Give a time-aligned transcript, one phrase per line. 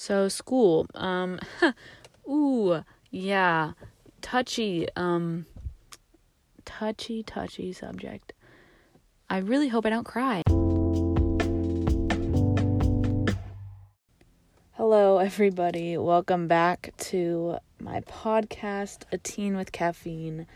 [0.00, 1.40] So school, um,
[2.30, 3.72] ooh, yeah,
[4.22, 5.44] touchy, um,
[6.64, 8.32] touchy, touchy subject.
[9.28, 10.42] I really hope I don't cry.
[14.74, 15.98] Hello, everybody.
[15.98, 20.46] Welcome back to my podcast, A Teen with Caffeine.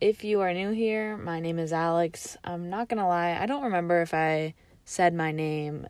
[0.00, 2.38] If you are new here, my name is Alex.
[2.44, 4.54] I'm not gonna lie, I don't remember if I
[4.86, 5.86] said my name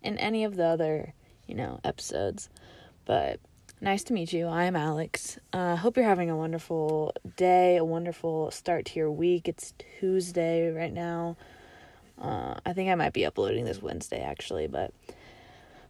[0.00, 1.12] in any of the other,
[1.48, 2.48] you know, episodes.
[3.04, 3.40] But
[3.80, 4.46] nice to meet you.
[4.46, 5.38] I am Alex.
[5.52, 9.48] I uh, hope you're having a wonderful day, a wonderful start to your week.
[9.48, 11.36] It's Tuesday right now.
[12.20, 14.92] Uh, I think I might be uploading this Wednesday actually, but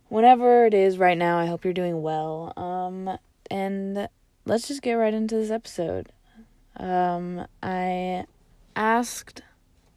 [0.09, 2.53] whenever it is right now, I hope you're doing well.
[2.56, 3.19] Um,
[3.51, 4.09] and
[4.45, 6.11] let's just get right into this episode.
[6.77, 8.25] Um, I
[8.77, 9.43] asked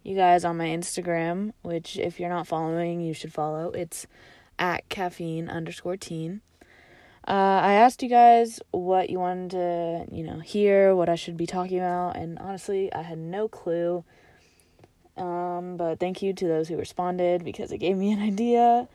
[0.03, 3.69] you guys on my Instagram, which if you're not following, you should follow.
[3.71, 4.07] It's
[4.61, 6.39] at caffeine underscore teen.
[7.27, 11.35] Uh, I asked you guys what you wanted to, you know, hear, what I should
[11.35, 14.03] be talking about, and honestly, I had no clue.
[15.17, 18.87] Um, but thank you to those who responded because it gave me an idea,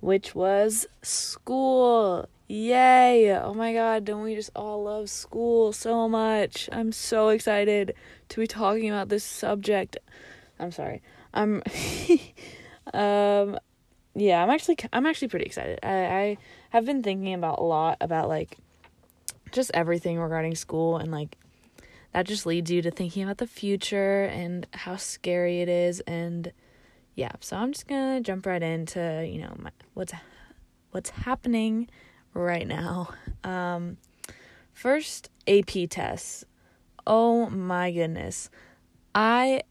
[0.00, 2.28] which was school.
[2.46, 3.34] Yay!
[3.34, 6.68] Oh my god, don't we just all love school so much?
[6.70, 7.94] I'm so excited
[8.28, 9.96] to be talking about this subject.
[10.58, 11.00] I'm sorry.
[11.32, 11.62] I'm
[12.94, 13.58] um
[14.14, 15.78] yeah, I'm actually I'm actually pretty excited.
[15.82, 16.38] I I
[16.70, 18.58] have been thinking about a lot about like
[19.52, 21.36] just everything regarding school and like
[22.12, 26.52] that just leads you to thinking about the future and how scary it is and
[27.16, 30.12] yeah, so I'm just to jump right into, you know, my, what's
[30.90, 31.88] what's happening
[32.32, 33.10] right now.
[33.44, 33.98] Um,
[34.72, 36.44] first, AP tests.
[37.06, 38.50] Oh my goodness.
[39.14, 39.62] I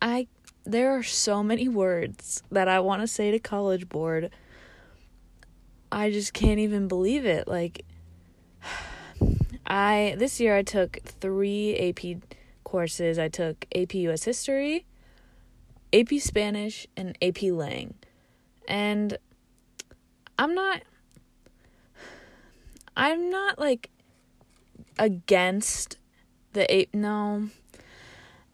[0.00, 0.26] I
[0.64, 4.30] there are so many words that I want to say to College Board.
[5.90, 7.48] I just can't even believe it.
[7.48, 7.84] Like
[9.66, 12.22] I this year I took 3 AP
[12.64, 13.18] courses.
[13.18, 14.86] I took AP US History,
[15.92, 17.94] AP Spanish, and AP Lang.
[18.68, 19.18] And
[20.38, 20.82] I'm not
[22.96, 23.90] I'm not like
[24.98, 25.98] against
[26.52, 26.94] the AP.
[26.94, 27.48] No,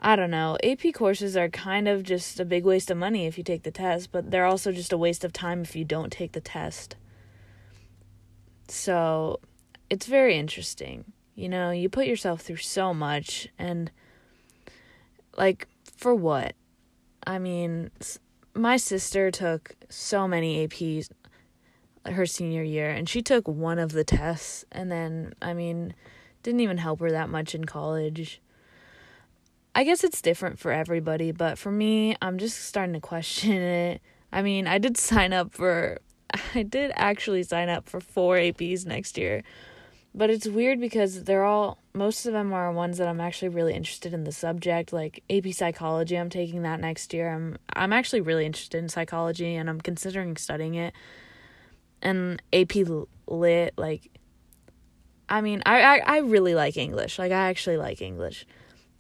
[0.01, 0.57] I don't know.
[0.63, 3.71] AP courses are kind of just a big waste of money if you take the
[3.71, 6.95] test, but they're also just a waste of time if you don't take the test.
[8.69, 9.41] So
[9.91, 11.13] it's very interesting.
[11.35, 13.91] You know, you put yourself through so much, and
[15.37, 15.67] like,
[15.97, 16.55] for what?
[17.27, 17.91] I mean,
[18.55, 21.11] my sister took so many APs
[22.07, 25.95] her senior year and she took one of the tests and then I mean
[26.43, 28.41] didn't even help her that much in college.
[29.75, 34.03] I guess it's different for everybody, but for me, I'm just starting to question it.
[34.33, 35.99] I mean, I did sign up for
[36.55, 39.43] I did actually sign up for 4 APs next year.
[40.15, 43.75] But it's weird because they're all most of them are ones that I'm actually really
[43.75, 46.17] interested in the subject, like AP psychology.
[46.17, 47.33] I'm taking that next year.
[47.33, 50.95] I'm I'm actually really interested in psychology and I'm considering studying it
[52.03, 52.75] and AP
[53.27, 54.11] Lit, like,
[55.29, 57.19] I mean, I, I, I really like English.
[57.19, 58.47] Like, I actually like English.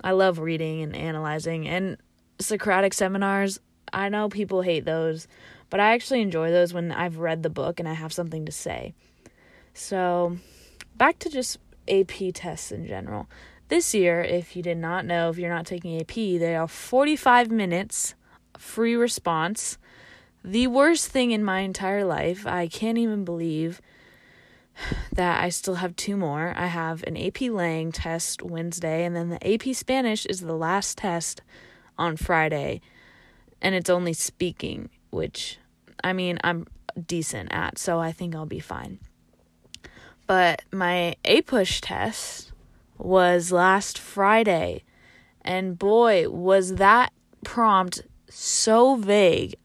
[0.02, 1.68] I love reading and analyzing.
[1.68, 1.96] And
[2.40, 3.60] Socratic seminars,
[3.92, 5.26] I know people hate those,
[5.70, 8.52] but I actually enjoy those when I've read the book and I have something to
[8.52, 8.94] say.
[9.74, 10.38] So,
[10.96, 11.58] back to just
[11.88, 13.28] AP tests in general.
[13.68, 17.50] This year, if you did not know, if you're not taking AP, they are 45
[17.50, 18.14] minutes
[18.56, 19.78] free response
[20.44, 22.46] the worst thing in my entire life.
[22.46, 23.80] I can't even believe
[25.12, 26.52] that I still have two more.
[26.56, 30.98] I have an AP Lang test Wednesday, and then the AP Spanish is the last
[30.98, 31.42] test
[31.96, 32.80] on Friday,
[33.60, 35.58] and it's only speaking, which
[36.02, 36.66] I mean, I'm
[37.06, 38.98] decent at, so I think I'll be fine.
[40.26, 42.52] But my APUSH test
[42.98, 44.84] was last Friday,
[45.42, 47.12] and boy, was that
[47.44, 49.56] prompt so vague.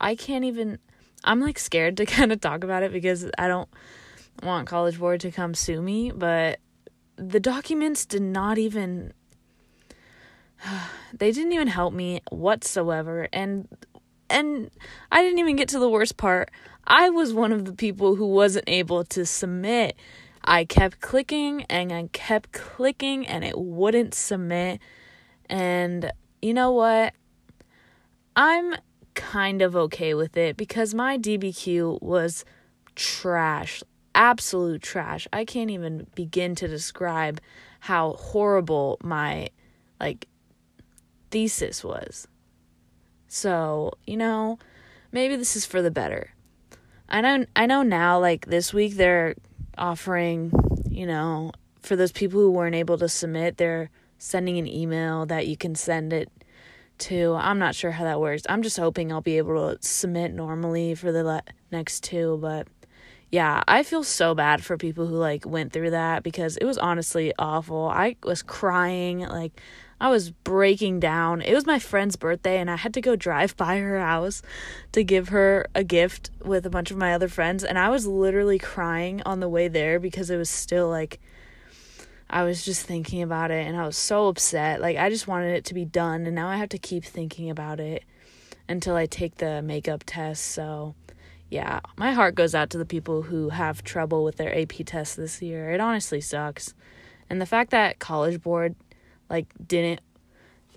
[0.00, 0.78] I can't even
[1.26, 3.68] I'm like scared to kind of talk about it because I don't
[4.42, 6.60] want College Board to come sue me, but
[7.16, 9.12] the documents did not even
[11.12, 13.68] they didn't even help me whatsoever and
[14.28, 14.70] and
[15.12, 16.50] I didn't even get to the worst part.
[16.84, 19.96] I was one of the people who wasn't able to submit.
[20.44, 24.80] I kept clicking and I kept clicking and it wouldn't submit.
[25.48, 26.10] And
[26.42, 27.14] you know what?
[28.34, 28.74] I'm
[29.14, 32.44] kind of okay with it because my DBQ was
[32.96, 33.82] trash,
[34.16, 35.28] absolute trash.
[35.32, 37.40] I can't even begin to describe
[37.80, 39.50] how horrible my
[40.00, 40.26] like
[41.30, 42.26] thesis was.
[43.28, 44.58] So, you know,
[45.12, 46.30] maybe this is for the better.
[47.08, 49.36] I know I know now like this week they're
[49.78, 50.52] offering,
[50.90, 51.52] you know,
[51.82, 55.74] for those people who weren't able to submit, they're sending an email that you can
[55.74, 56.30] send it
[56.98, 57.34] to.
[57.38, 58.42] I'm not sure how that works.
[58.48, 62.66] I'm just hoping I'll be able to submit normally for the le- next two, but
[63.36, 66.78] yeah, I feel so bad for people who like went through that because it was
[66.78, 67.86] honestly awful.
[67.86, 69.60] I was crying, like
[70.00, 71.42] I was breaking down.
[71.42, 74.40] It was my friend's birthday and I had to go drive by her house
[74.92, 78.06] to give her a gift with a bunch of my other friends and I was
[78.06, 81.20] literally crying on the way there because it was still like
[82.30, 84.80] I was just thinking about it and I was so upset.
[84.80, 87.50] Like I just wanted it to be done and now I have to keep thinking
[87.50, 88.02] about it
[88.66, 90.42] until I take the makeup test.
[90.46, 90.94] So,
[91.50, 95.16] yeah, my heart goes out to the people who have trouble with their AP test
[95.16, 95.70] this year.
[95.70, 96.74] It honestly sucks.
[97.30, 98.74] And the fact that College Board
[99.30, 100.00] like didn't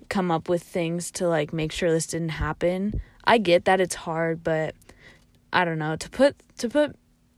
[0.10, 3.01] come up with things to like make sure this didn't happen.
[3.24, 4.75] I get that it's hard, but
[5.54, 6.95] I don't know, to put to put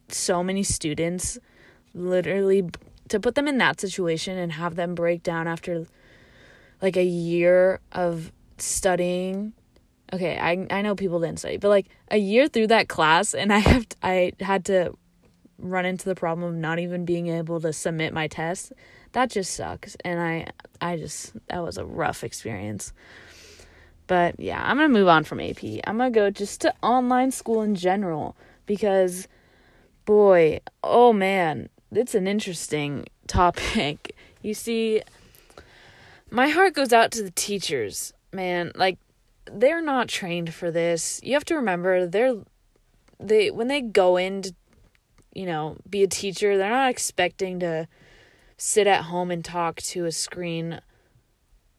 [0.09, 1.37] so many students
[1.93, 2.69] literally
[3.09, 5.85] to put them in that situation and have them break down after
[6.81, 9.53] like a year of studying
[10.13, 13.51] okay i i know people didn't study but like a year through that class and
[13.53, 14.93] i have i had to
[15.57, 18.73] run into the problem of not even being able to submit my test
[19.11, 20.45] that just sucks and i
[20.81, 22.93] i just that was a rough experience
[24.07, 27.61] but yeah i'm gonna move on from ap i'm gonna go just to online school
[27.61, 28.35] in general
[28.65, 29.27] because
[30.05, 34.15] boy oh man it's an interesting topic.
[34.43, 35.03] You see,
[36.31, 38.71] my heart goes out to the teachers, man.
[38.73, 38.97] Like
[39.45, 41.19] they're not trained for this.
[41.23, 42.35] You have to remember they're
[43.19, 44.55] they when they go in to,
[45.33, 47.87] you know, be a teacher, they're not expecting to
[48.57, 50.81] sit at home and talk to a screen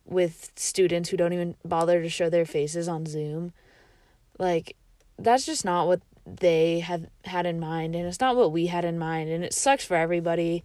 [0.04, 3.52] with students who don't even bother to show their faces on Zoom.
[4.38, 4.76] Like
[5.18, 8.84] that's just not what they had had in mind and it's not what we had
[8.84, 10.62] in mind and it sucks for everybody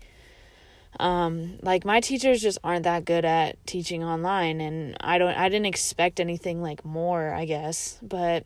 [0.99, 5.47] um like my teachers just aren't that good at teaching online and i don't i
[5.49, 8.45] didn't expect anything like more i guess but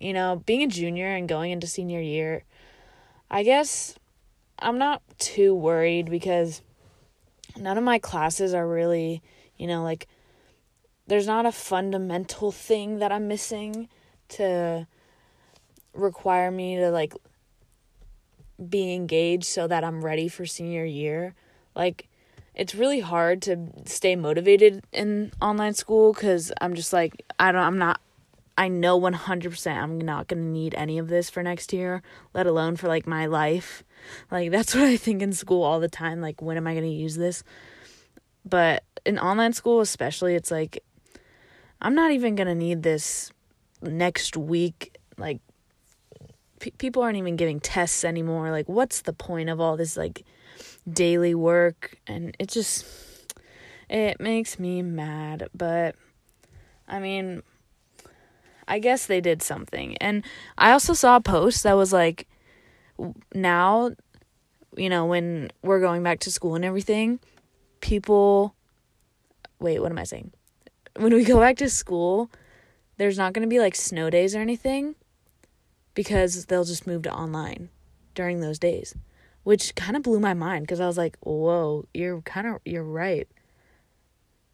[0.00, 2.42] you know being a junior and going into senior year
[3.30, 3.94] i guess
[4.58, 6.62] i'm not too worried because
[7.56, 9.22] none of my classes are really
[9.56, 10.08] you know like
[11.06, 13.88] there's not a fundamental thing that i'm missing
[14.28, 14.86] to
[15.94, 17.14] require me to like
[18.68, 21.34] be engaged so that I'm ready for senior year.
[21.74, 22.08] Like
[22.54, 27.62] it's really hard to stay motivated in online school cuz I'm just like I don't
[27.62, 28.00] I'm not
[28.56, 32.02] I know 100% I'm not going to need any of this for next year,
[32.34, 33.82] let alone for like my life.
[34.30, 36.84] Like that's what I think in school all the time like when am I going
[36.84, 37.42] to use this?
[38.44, 40.82] But in online school especially it's like
[41.80, 43.32] I'm not even going to need this
[43.80, 45.40] next week like
[46.70, 48.50] people aren't even giving tests anymore.
[48.50, 50.24] Like, what's the point of all this like
[50.90, 51.96] daily work?
[52.06, 52.86] And it just
[53.88, 55.48] it makes me mad.
[55.54, 55.96] But
[56.88, 57.42] I mean,
[58.66, 59.96] I guess they did something.
[59.98, 60.24] And
[60.56, 62.28] I also saw a post that was like,
[63.34, 63.90] now,
[64.76, 67.20] you know, when we're going back to school and everything,
[67.80, 68.54] people.
[69.58, 70.32] Wait, what am I saying?
[70.96, 72.30] When we go back to school,
[72.96, 74.94] there's not going to be like snow days or anything
[75.94, 77.68] because they'll just move to online
[78.14, 78.94] during those days,
[79.44, 82.84] which kind of blew my mind because I was like, whoa, you're kind of, you're
[82.84, 83.28] right.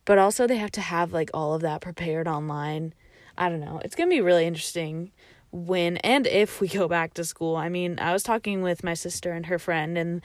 [0.05, 2.95] But also, they have to have like all of that prepared online.
[3.37, 3.81] I don't know.
[3.85, 5.13] It's going to be really interesting
[5.51, 7.57] when and if we go back to school.
[7.57, 10.23] I mean, I was talking with my sister and her friend, and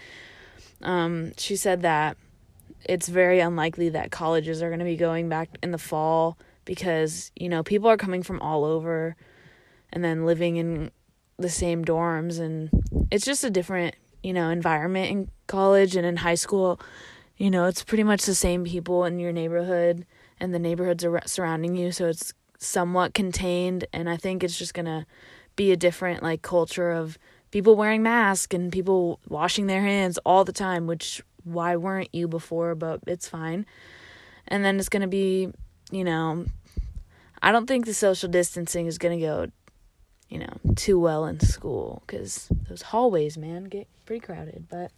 [0.82, 2.18] um, she said that
[2.86, 7.32] it's very unlikely that colleges are going to be going back in the fall because,
[7.36, 9.16] you know, people are coming from all over
[9.92, 10.92] and then living in
[11.38, 12.70] the same dorms and
[13.12, 16.80] it's just a different, you know, environment in college and in high school.
[17.38, 20.06] You know, it's pretty much the same people in your neighborhood
[20.40, 24.74] and the neighborhoods are surrounding you, so it's somewhat contained and I think it's just
[24.74, 25.06] going to
[25.56, 27.18] be a different like culture of
[27.52, 32.28] people wearing masks and people washing their hands all the time, which why weren't you
[32.28, 33.66] before, but it's fine.
[34.48, 35.50] And then it's going to be,
[35.92, 36.46] you know,
[37.42, 39.48] I don't think the social distancing is going to go
[40.34, 44.66] you know, too well in school because those hallways, man, get pretty crowded.
[44.68, 44.92] But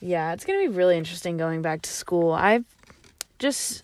[0.00, 2.32] yeah, it's gonna be really interesting going back to school.
[2.32, 2.64] I've
[3.40, 3.82] just,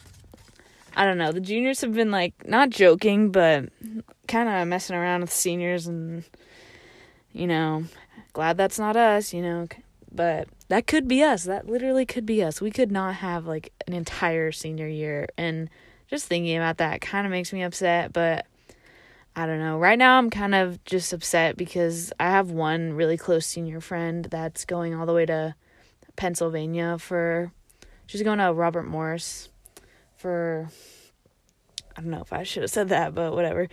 [0.94, 3.70] I don't know, the juniors have been like not joking, but
[4.28, 6.22] kind of messing around with seniors, and
[7.32, 7.82] you know,
[8.32, 9.66] glad that's not us, you know,
[10.12, 11.42] but that could be us.
[11.42, 12.60] That literally could be us.
[12.60, 15.68] We could not have like an entire senior year, and
[16.06, 18.46] just thinking about that kind of makes me upset, but
[19.38, 19.78] I don't know.
[19.78, 24.24] Right now, I'm kind of just upset because I have one really close senior friend
[24.24, 25.54] that's going all the way to
[26.16, 27.52] Pennsylvania for.
[28.06, 29.50] She's going to Robert Morris
[30.16, 30.70] for.
[31.94, 33.68] I don't know if I should have said that, but whatever.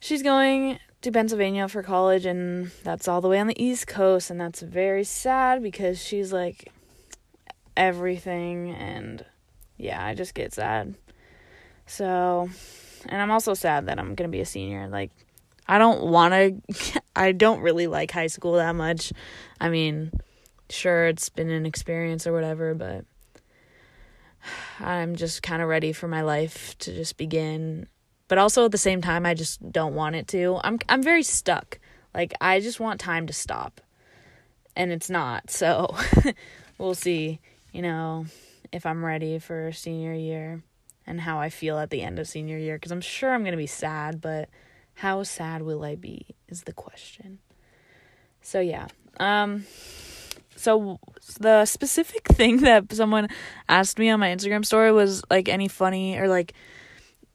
[0.00, 4.30] She's going to Pennsylvania for college, and that's all the way on the East Coast,
[4.30, 6.70] and that's very sad because she's like
[7.74, 9.24] everything, and
[9.78, 10.94] yeah, I just get sad.
[11.86, 12.50] So
[13.08, 14.88] and I'm also sad that I'm going to be a senior.
[14.88, 15.10] Like
[15.66, 19.12] I don't want to I don't really like high school that much.
[19.60, 20.12] I mean,
[20.70, 23.04] sure it's been an experience or whatever, but
[24.80, 27.86] I'm just kind of ready for my life to just begin.
[28.28, 30.60] But also at the same time I just don't want it to.
[30.64, 31.78] I'm I'm very stuck.
[32.14, 33.80] Like I just want time to stop.
[34.74, 35.50] And it's not.
[35.50, 35.94] So
[36.78, 37.40] we'll see,
[37.72, 38.24] you know,
[38.72, 40.62] if I'm ready for senior year
[41.06, 43.52] and how I feel at the end of senior year because I'm sure I'm going
[43.52, 44.48] to be sad, but
[44.94, 47.38] how sad will I be is the question.
[48.40, 48.88] So yeah.
[49.18, 49.66] Um
[50.56, 50.98] so
[51.40, 53.28] the specific thing that someone
[53.68, 56.52] asked me on my Instagram story was like any funny or like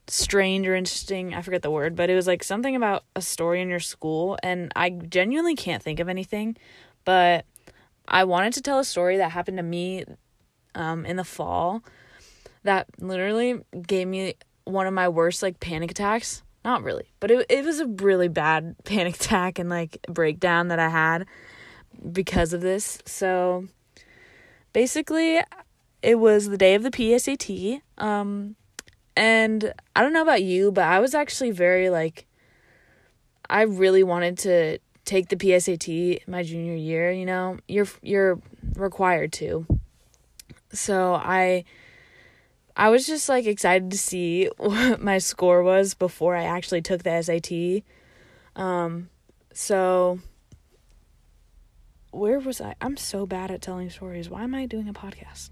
[0.07, 3.61] strange or interesting, I forget the word, but it was like something about a story
[3.61, 6.55] in your school and I genuinely can't think of anything,
[7.03, 7.45] but
[8.07, 10.05] I wanted to tell a story that happened to me
[10.75, 11.83] um in the fall
[12.67, 16.43] that literally gave me one of my worst like panic attacks.
[16.63, 20.79] Not really, but it it was a really bad panic attack and like breakdown that
[20.79, 21.25] I had
[22.11, 22.99] because of this.
[23.05, 23.67] So
[24.73, 25.39] basically
[26.01, 27.81] it was the day of the PSAT.
[27.97, 28.55] Um
[29.15, 32.27] and I don't know about you, but I was actually very like
[33.49, 37.57] I really wanted to take the PSAT my junior year, you know.
[37.67, 38.41] You're you're
[38.75, 39.65] required to.
[40.73, 41.63] So I
[42.77, 47.03] I was just like excited to see what my score was before I actually took
[47.03, 47.83] the SAT.
[48.55, 49.09] Um,
[49.51, 50.19] so
[52.11, 52.75] where was I?
[52.79, 54.29] I'm so bad at telling stories.
[54.29, 55.49] Why am I doing a podcast?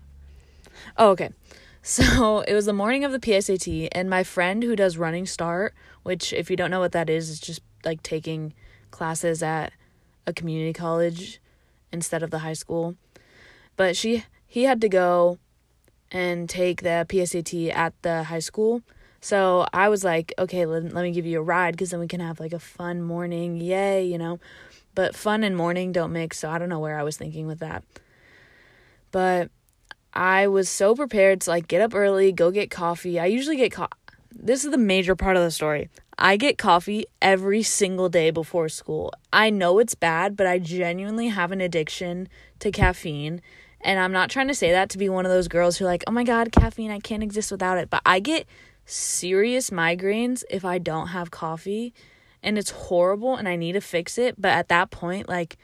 [0.98, 1.32] Oh, okay.
[1.88, 5.76] So it was the morning of the PSAT, and my friend who does Running Start,
[6.02, 8.56] which, if you don't know what that is, is just like taking
[8.90, 9.72] classes at
[10.26, 11.40] a community college
[11.92, 12.96] instead of the high school.
[13.76, 15.38] But she he had to go
[16.16, 18.82] and take the PSAT at the high school.
[19.20, 22.08] So I was like, okay, let, let me give you a ride because then we
[22.08, 23.58] can have like a fun morning.
[23.58, 24.40] Yay, you know.
[24.94, 26.40] But fun and morning don't mix.
[26.40, 27.84] So I don't know where I was thinking with that.
[29.12, 29.52] But
[30.14, 33.20] I was so prepared to like get up early, go get coffee.
[33.20, 33.98] I usually get coffee.
[34.32, 35.90] This is the major part of the story.
[36.18, 39.12] I get coffee every single day before school.
[39.34, 42.30] I know it's bad, but I genuinely have an addiction
[42.60, 43.42] to caffeine
[43.86, 45.88] and I'm not trying to say that to be one of those girls who are
[45.88, 47.92] like, oh my God, caffeine, I can't exist without it.
[47.92, 48.48] But I get
[48.84, 51.94] serious migraines if I don't have coffee.
[52.42, 54.42] And it's horrible and I need to fix it.
[54.42, 55.58] But at that point, like,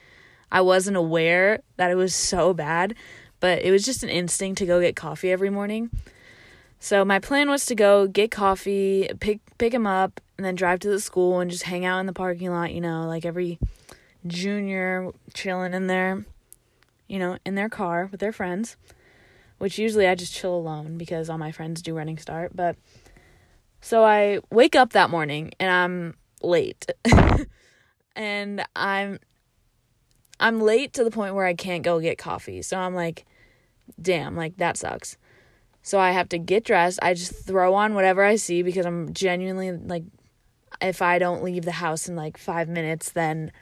[0.52, 2.94] I wasn't aware that it was so bad.
[3.40, 5.90] But it was just an instinct to go get coffee every morning.
[6.78, 10.78] So my plan was to go get coffee, pick pick him up, and then drive
[10.80, 13.58] to the school and just hang out in the parking lot, you know, like every
[14.26, 16.24] junior chilling in there
[17.12, 18.78] you know, in their car with their friends,
[19.58, 22.56] which usually I just chill alone because all my friends do running start.
[22.56, 22.76] But
[23.82, 26.86] so I wake up that morning and I'm late.
[28.16, 29.18] and I'm
[30.40, 32.62] I'm late to the point where I can't go get coffee.
[32.62, 33.26] So I'm like,
[34.00, 35.18] damn, like that sucks.
[35.82, 36.98] So I have to get dressed.
[37.02, 40.04] I just throw on whatever I see because I'm genuinely like
[40.80, 43.52] if I don't leave the house in like 5 minutes then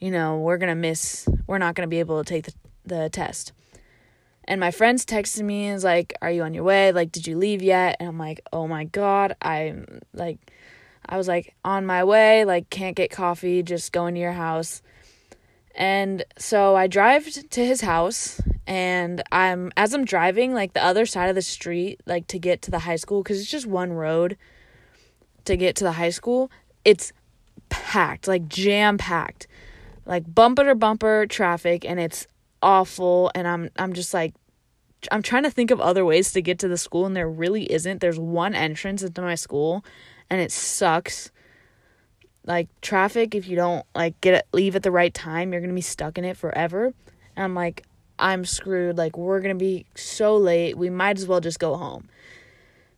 [0.00, 2.52] you know, we're going to miss we're not going to be able to take the
[2.90, 3.52] the test.
[4.44, 6.92] And my friends texted me and was like, Are you on your way?
[6.92, 7.96] Like, did you leave yet?
[8.00, 9.36] And I'm like, Oh my God.
[9.40, 10.38] I'm like,
[11.08, 12.44] I was like, On my way.
[12.44, 13.62] Like, can't get coffee.
[13.62, 14.82] Just going to your house.
[15.74, 21.06] And so I drive to his house and I'm as I'm driving like the other
[21.06, 23.92] side of the street like to get to the high school cuz it's just one
[23.92, 24.36] road
[25.44, 26.50] to get to the high school.
[26.84, 27.12] It's
[27.68, 29.46] packed, like jam packed.
[30.04, 32.26] Like bumper to bumper traffic and it's
[32.62, 34.34] awful and I'm I'm just like
[35.10, 37.70] I'm trying to think of other ways to get to the school and there really
[37.72, 38.00] isn't.
[38.00, 39.84] There's one entrance into my school
[40.28, 41.30] and it sucks.
[42.46, 45.70] Like traffic if you don't like get it, leave at the right time, you're going
[45.70, 46.92] to be stuck in it forever.
[47.36, 47.84] And I'm like
[48.18, 48.98] I'm screwed.
[48.98, 50.76] Like we're going to be so late.
[50.76, 52.08] We might as well just go home.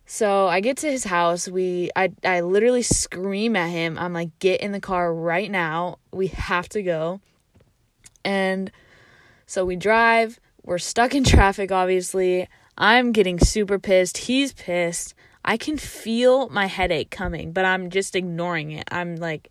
[0.05, 1.47] So I get to his house.
[1.47, 3.97] We I I literally scream at him.
[3.97, 5.97] I'm like get in the car right now.
[6.11, 7.21] We have to go.
[8.25, 8.71] And
[9.45, 12.47] so we drive, we're stuck in traffic, obviously.
[12.77, 14.17] I'm getting super pissed.
[14.17, 15.13] He's pissed.
[15.45, 18.87] I can feel my headache coming, but I'm just ignoring it.
[18.91, 19.49] I'm like,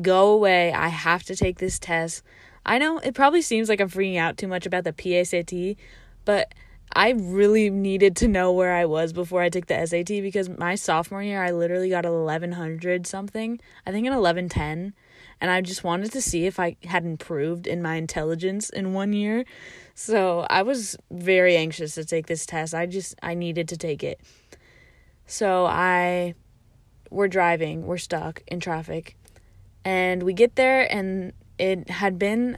[0.00, 0.72] go away.
[0.72, 2.22] I have to take this test.
[2.64, 5.76] I know it probably seems like I'm freaking out too much about the PSAT,
[6.24, 6.54] but
[6.94, 10.74] I really needed to know where I was before I took the SAT because my
[10.74, 13.60] sophomore year I literally got 1100 something.
[13.86, 14.94] I think an 1110
[15.42, 19.12] and I just wanted to see if I had improved in my intelligence in one
[19.12, 19.44] year.
[19.96, 22.72] So, I was very anxious to take this test.
[22.74, 24.20] I just I needed to take it.
[25.26, 26.34] So, I
[27.10, 29.16] we're driving, we're stuck in traffic.
[29.84, 32.56] And we get there and it had been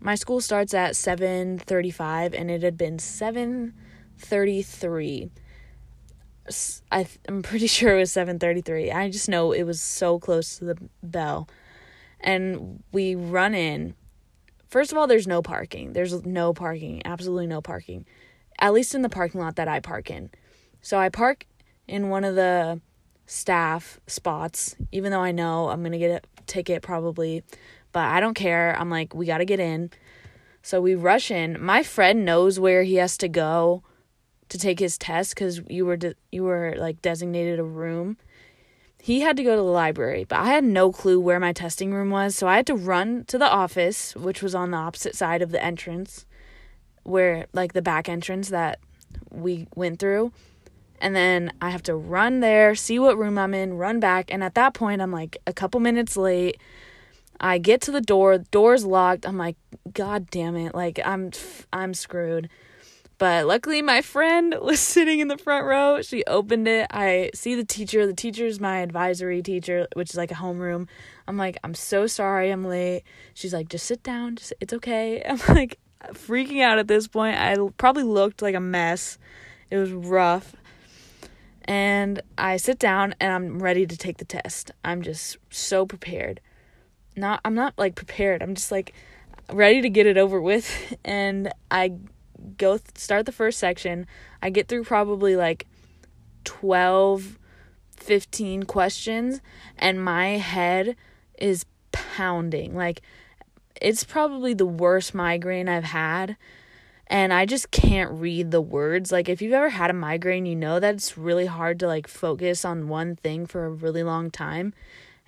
[0.00, 5.30] my school starts at 7:35 and it had been 7:33.
[6.90, 8.94] I I'm pretty sure it was 7:33.
[8.94, 11.46] I just know it was so close to the bell.
[12.24, 13.94] And we run in.
[14.66, 15.92] First of all, there's no parking.
[15.92, 17.02] There's no parking.
[17.04, 18.06] Absolutely no parking.
[18.58, 20.30] At least in the parking lot that I park in.
[20.80, 21.46] So I park
[21.86, 22.80] in one of the
[23.26, 27.42] staff spots even though I know I'm going to get a ticket probably
[27.94, 28.76] but I don't care.
[28.78, 29.90] I'm like, we got to get in.
[30.62, 31.62] So we rush in.
[31.62, 33.84] My friend knows where he has to go
[34.48, 38.18] to take his test cuz you were de- you were like designated a room.
[39.04, 41.92] He had to go to the library, but I had no clue where my testing
[41.92, 45.14] room was, so I had to run to the office, which was on the opposite
[45.14, 46.24] side of the entrance,
[47.02, 48.78] where like the back entrance that
[49.30, 50.32] we went through.
[51.02, 54.42] And then I have to run there, see what room I'm in, run back, and
[54.42, 56.58] at that point I'm like a couple minutes late.
[57.38, 59.26] I get to the door, the door's locked.
[59.28, 59.56] I'm like,
[59.92, 60.74] God damn it.
[60.74, 61.30] Like I'm
[61.74, 62.48] I'm screwed.
[63.18, 66.02] But luckily my friend was sitting in the front row.
[66.02, 66.86] She opened it.
[66.90, 68.06] I see the teacher.
[68.06, 70.88] The teacher's my advisory teacher, which is like a homeroom.
[71.26, 73.02] I'm like, I'm so sorry I'm late.
[73.34, 74.36] She's like, just sit down.
[74.36, 75.22] Just it's okay.
[75.28, 75.78] I'm like
[76.12, 77.36] freaking out at this point.
[77.36, 79.18] I probably looked like a mess.
[79.70, 80.54] It was rough.
[81.66, 84.70] And I sit down and I'm ready to take the test.
[84.84, 86.40] I'm just so prepared
[87.16, 88.42] not I'm not like prepared.
[88.42, 88.94] I'm just like
[89.52, 91.94] ready to get it over with and I
[92.58, 94.06] go th- start the first section.
[94.42, 95.66] I get through probably like
[96.44, 97.38] 12
[97.96, 99.40] 15 questions
[99.78, 100.96] and my head
[101.38, 102.74] is pounding.
[102.74, 103.02] Like
[103.80, 106.36] it's probably the worst migraine I've had
[107.06, 109.12] and I just can't read the words.
[109.12, 112.08] Like if you've ever had a migraine, you know that it's really hard to like
[112.08, 114.74] focus on one thing for a really long time.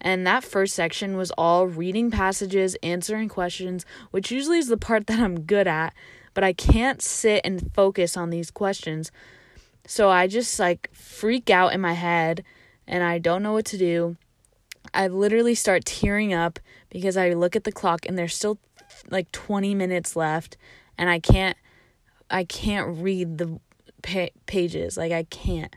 [0.00, 5.06] And that first section was all reading passages, answering questions, which usually is the part
[5.06, 5.94] that I'm good at,
[6.36, 9.10] but I can't sit and focus on these questions.
[9.86, 12.44] So I just like freak out in my head
[12.86, 14.18] and I don't know what to do.
[14.92, 16.58] I literally start tearing up
[16.90, 18.58] because I look at the clock and there's still
[19.08, 20.58] like 20 minutes left
[20.98, 21.56] and I can't
[22.30, 23.58] I can't read the
[24.02, 25.74] pa- pages like I can't.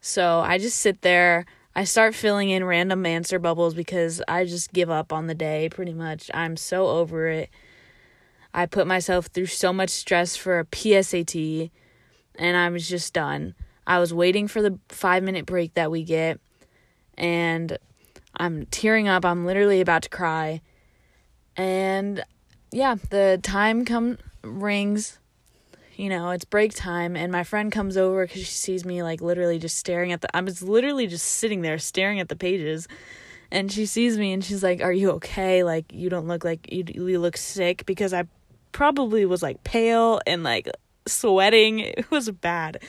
[0.00, 4.72] So I just sit there I start filling in random answer bubbles because I just
[4.72, 6.28] give up on the day pretty much.
[6.34, 7.50] I'm so over it.
[8.52, 11.70] I put myself through so much stress for a PSAT
[12.36, 13.54] and I was just done.
[13.86, 16.40] I was waiting for the 5 minute break that we get
[17.16, 17.78] and
[18.36, 19.24] I'm tearing up.
[19.24, 20.62] I'm literally about to cry.
[21.56, 22.24] And
[22.72, 25.18] yeah, the time come rings
[25.96, 29.20] you know, it's break time and my friend comes over cuz she sees me like
[29.20, 32.88] literally just staring at the I was literally just sitting there staring at the pages.
[33.50, 35.62] And she sees me and she's like, "Are you okay?
[35.62, 38.24] Like you don't look like you you look sick because I
[38.72, 40.68] probably was like pale and like
[41.06, 41.80] sweating.
[41.96, 42.82] It was bad."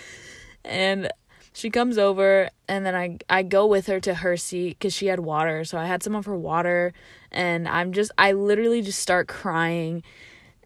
[0.63, 1.11] And
[1.53, 5.07] she comes over and then I I go with her to her seat cuz she
[5.07, 5.63] had water.
[5.65, 6.93] So I had some of her water
[7.31, 10.03] and I'm just I literally just start crying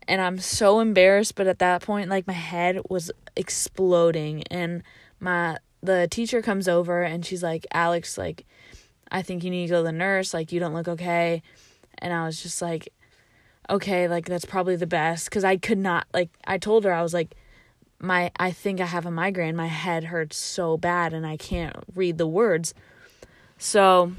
[0.07, 4.83] and I'm so embarrassed but at that point like my head was exploding and
[5.19, 8.45] my the teacher comes over and she's like Alex like
[9.11, 11.41] I think you need to go to the nurse like you don't look okay
[11.99, 12.89] and I was just like
[13.69, 17.01] okay like that's probably the best cuz I could not like I told her I
[17.01, 17.35] was like
[17.99, 19.55] my I think I have a migraine.
[19.55, 22.73] My head hurts so bad and I can't read the words.
[23.57, 24.13] So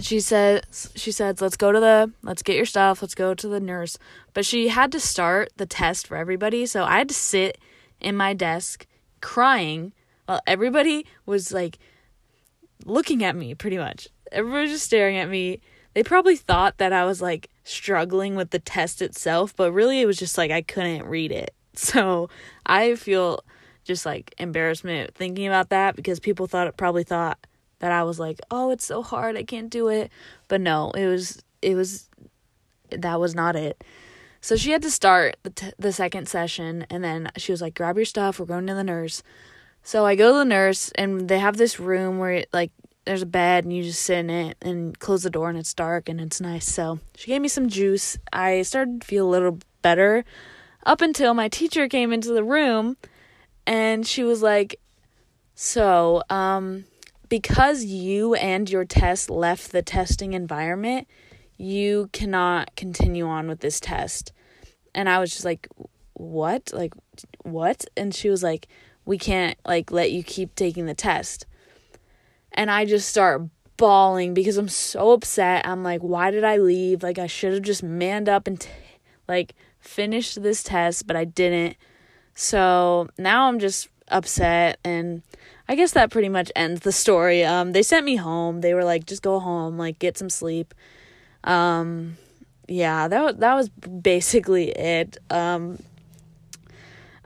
[0.00, 3.02] she says she says let's go to the let's get your stuff.
[3.02, 3.98] Let's go to the nurse.
[4.34, 7.58] But she had to start the test for everybody so i had to sit
[8.00, 8.86] in my desk
[9.20, 9.92] crying
[10.26, 11.78] while everybody was like
[12.84, 14.08] looking at me pretty much.
[14.32, 15.60] Everybody was just staring at me.
[15.94, 20.06] They probably thought that i was like struggling with the test itself but really it
[20.06, 22.28] was just like i couldn't read it so
[22.64, 23.44] i feel
[23.84, 27.38] just like embarrassment thinking about that because people thought it probably thought
[27.78, 29.36] that I was like, "Oh, it's so hard.
[29.36, 30.10] I can't do it."
[30.48, 32.08] But no, it was it was
[32.90, 33.82] that was not it.
[34.40, 37.74] So she had to start the t- the second session and then she was like,
[37.74, 38.38] "Grab your stuff.
[38.38, 39.22] We're going to the nurse."
[39.82, 42.72] So I go to the nurse, and they have this room where, like,
[43.06, 45.72] there's a bed, and you just sit in it and close the door, and it's
[45.72, 46.66] dark and it's nice.
[46.66, 48.18] So she gave me some juice.
[48.32, 50.24] I started to feel a little better
[50.84, 52.96] up until my teacher came into the room,
[53.66, 54.78] and she was like,
[55.54, 56.84] So, um,
[57.28, 61.08] because you and your test left the testing environment,
[61.56, 64.32] you cannot continue on with this test.
[64.94, 65.68] And I was just like,
[66.14, 66.72] what?
[66.72, 66.94] Like,
[67.42, 67.84] what?
[67.96, 68.68] And she was like,
[69.04, 71.46] we can't, like, let you keep taking the test.
[72.56, 73.42] And I just start
[73.76, 75.66] bawling because I'm so upset.
[75.66, 77.02] I'm like, why did I leave?
[77.02, 78.70] Like, I should have just manned up and, t-
[79.28, 81.76] like, finished this test, but I didn't.
[82.34, 85.22] So now I'm just upset and
[85.68, 87.44] I guess that pretty much ends the story.
[87.44, 88.60] Um, they sent me home.
[88.60, 90.74] They were like, just go home, like get some sleep.
[91.44, 92.16] Um,
[92.68, 95.18] yeah, that that was basically it.
[95.30, 95.78] Um,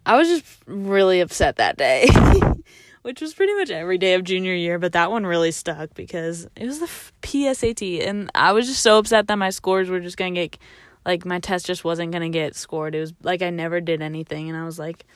[0.06, 2.08] I was just really upset that day,
[3.02, 6.46] which was pretty much every day of junior year, but that one really stuck because
[6.56, 6.90] it was the
[7.22, 10.58] PSAT, and I was just so upset that my scores were just gonna get,
[11.04, 12.94] like, my test just wasn't gonna get scored.
[12.94, 15.06] It was like I never did anything, and I was like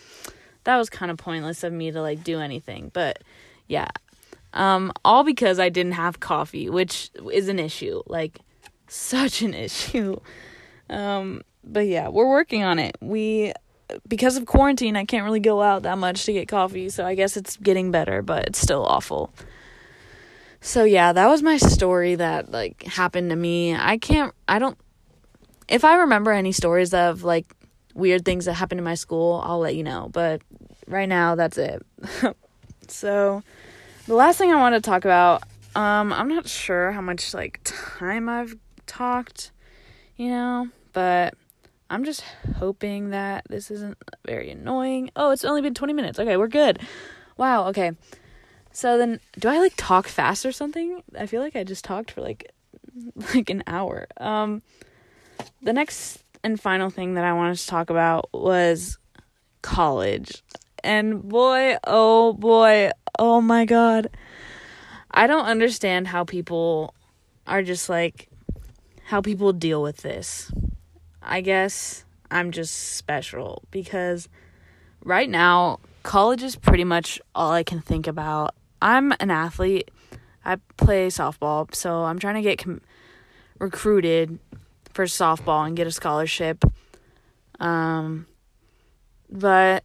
[0.64, 2.90] that was kind of pointless of me to like do anything.
[2.92, 3.23] But
[3.68, 3.88] yeah.
[4.53, 8.03] Um all because I didn't have coffee, which is an issue.
[8.07, 8.40] Like
[8.88, 10.18] such an issue.
[10.90, 12.97] Um but yeah, we're working on it.
[13.01, 13.53] We
[14.09, 17.14] because of quarantine, I can't really go out that much to get coffee, so I
[17.14, 19.33] guess it's getting better, but it's still awful.
[20.61, 23.75] So yeah, that was my story that like happened to me.
[23.75, 24.79] I can't I don't
[25.68, 27.47] if I remember any stories of like
[27.94, 30.09] weird things that happened in my school, I'll let you know.
[30.12, 30.42] But
[30.87, 31.83] right now, that's it.
[32.88, 33.42] so,
[34.07, 35.42] the last thing I want to talk about,
[35.75, 39.51] um, I'm not sure how much like time I've talked,
[40.16, 41.35] you know, but
[41.94, 42.24] I'm just
[42.57, 45.11] hoping that this isn't very annoying.
[45.14, 46.18] Oh, it's only been 20 minutes.
[46.18, 46.80] Okay, we're good.
[47.37, 47.92] Wow, okay.
[48.72, 51.04] So then do I like talk fast or something?
[51.16, 52.50] I feel like I just talked for like
[53.35, 54.09] like an hour.
[54.16, 54.62] Um
[55.62, 58.98] the next and final thing that I wanted to talk about was
[59.62, 60.42] college.
[60.83, 64.09] And boy, oh boy, oh my god.
[65.12, 66.92] I don't understand how people
[67.46, 68.28] are just like
[69.04, 70.50] how people deal with this.
[71.24, 74.28] I guess I'm just special because
[75.02, 78.54] right now college is pretty much all I can think about.
[78.82, 79.90] I'm an athlete.
[80.44, 82.82] I play softball, so I'm trying to get com-
[83.58, 84.38] recruited
[84.92, 86.64] for softball and get a scholarship.
[87.58, 88.26] Um,
[89.30, 89.84] but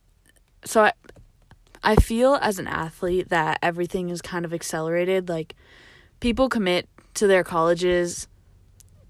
[0.65, 0.93] so I,
[1.81, 5.29] I feel as an athlete that everything is kind of accelerated.
[5.29, 5.55] Like
[6.19, 8.27] people commit to their colleges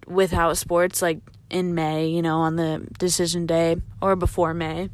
[0.05, 4.89] without sports, like in May, you know, on the decision day or before May.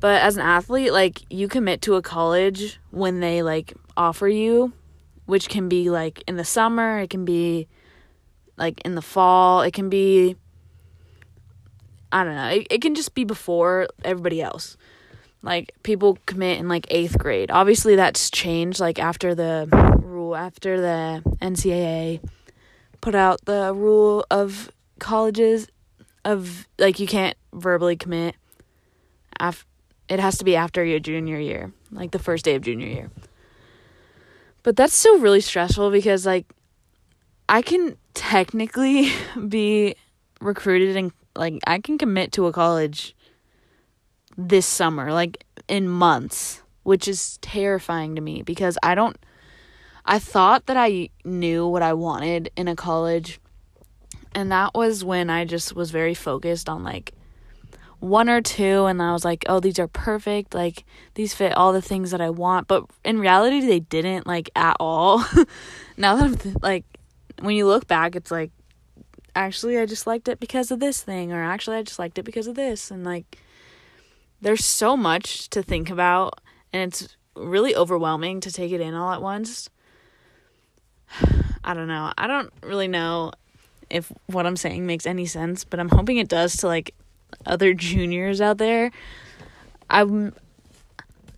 [0.00, 4.72] But as an athlete, like you commit to a college when they like offer you,
[5.24, 7.66] which can be like in the summer, it can be
[8.56, 9.62] like in the fall.
[9.62, 10.36] It can be
[12.12, 12.48] I don't know.
[12.48, 14.76] It, it can just be before everybody else.
[15.42, 17.50] Like people commit in like 8th grade.
[17.50, 19.68] Obviously that's changed like after the
[20.02, 22.20] rule after the NCAA
[23.00, 25.68] put out the rule of colleges
[26.24, 28.34] of like you can't verbally commit
[29.40, 29.66] af-
[30.08, 33.10] it has to be after your junior year, like the first day of junior year.
[34.62, 36.46] But that's still really stressful because like
[37.48, 39.12] I can technically
[39.48, 39.94] be
[40.40, 43.14] recruited and like I can commit to a college
[44.36, 49.16] this summer, like in months, which is terrifying to me because I don't
[50.04, 53.40] I thought that I knew what I wanted in a college.
[54.36, 57.14] And that was when I just was very focused on like
[58.00, 60.52] one or two and I was like, "Oh, these are perfect.
[60.52, 64.50] Like these fit all the things that I want." But in reality, they didn't like
[64.54, 65.24] at all.
[65.96, 66.84] now that I'm th- like
[67.40, 68.50] when you look back, it's like,
[69.34, 72.24] actually, I just liked it because of this thing, or actually, I just liked it
[72.24, 72.90] because of this.
[72.90, 73.38] And like,
[74.42, 76.42] there's so much to think about,
[76.74, 79.70] and it's really overwhelming to take it in all at once.
[81.64, 82.12] I don't know.
[82.18, 83.32] I don't really know
[83.90, 86.94] if what I'm saying makes any sense, but I'm hoping it does to like
[87.44, 88.90] other juniors out there.
[89.88, 90.34] I'm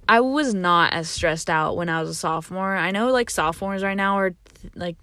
[0.08, 2.74] I was not as stressed out when I was a sophomore.
[2.74, 4.34] I know like sophomores right now are
[4.74, 4.96] like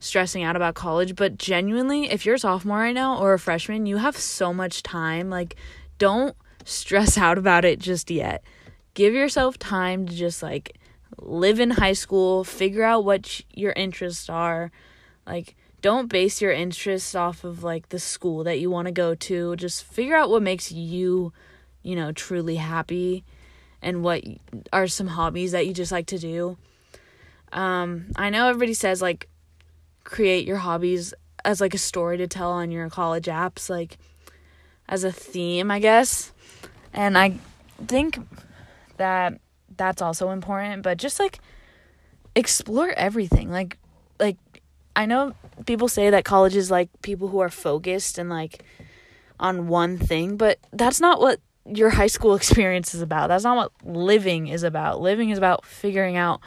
[0.00, 3.86] stressing out about college, but genuinely, if you're a sophomore right now or a freshman,
[3.86, 5.28] you have so much time.
[5.28, 5.56] Like,
[5.98, 8.42] don't stress out about it just yet.
[8.94, 10.78] Give yourself time to just like
[11.18, 14.70] live in high school, figure out what your interests are.
[15.26, 19.14] Like, don't base your interests off of like the school that you want to go
[19.14, 19.56] to.
[19.56, 21.32] Just figure out what makes you,
[21.82, 23.24] you know, truly happy
[23.82, 24.24] and what
[24.72, 26.56] are some hobbies that you just like to do.
[27.52, 29.28] Um, I know everybody says like
[30.04, 33.98] create your hobbies as like a story to tell on your college apps, like
[34.88, 36.32] as a theme, I guess.
[36.92, 37.38] And I
[37.86, 38.18] think
[38.96, 39.38] that
[39.76, 41.38] that's also important, but just like
[42.34, 43.50] explore everything.
[43.50, 43.78] Like
[44.96, 45.34] I know
[45.66, 48.64] people say that college is like people who are focused and like
[49.38, 53.28] on one thing, but that's not what your high school experience is about.
[53.28, 55.00] That's not what living is about.
[55.00, 56.40] Living is about figuring out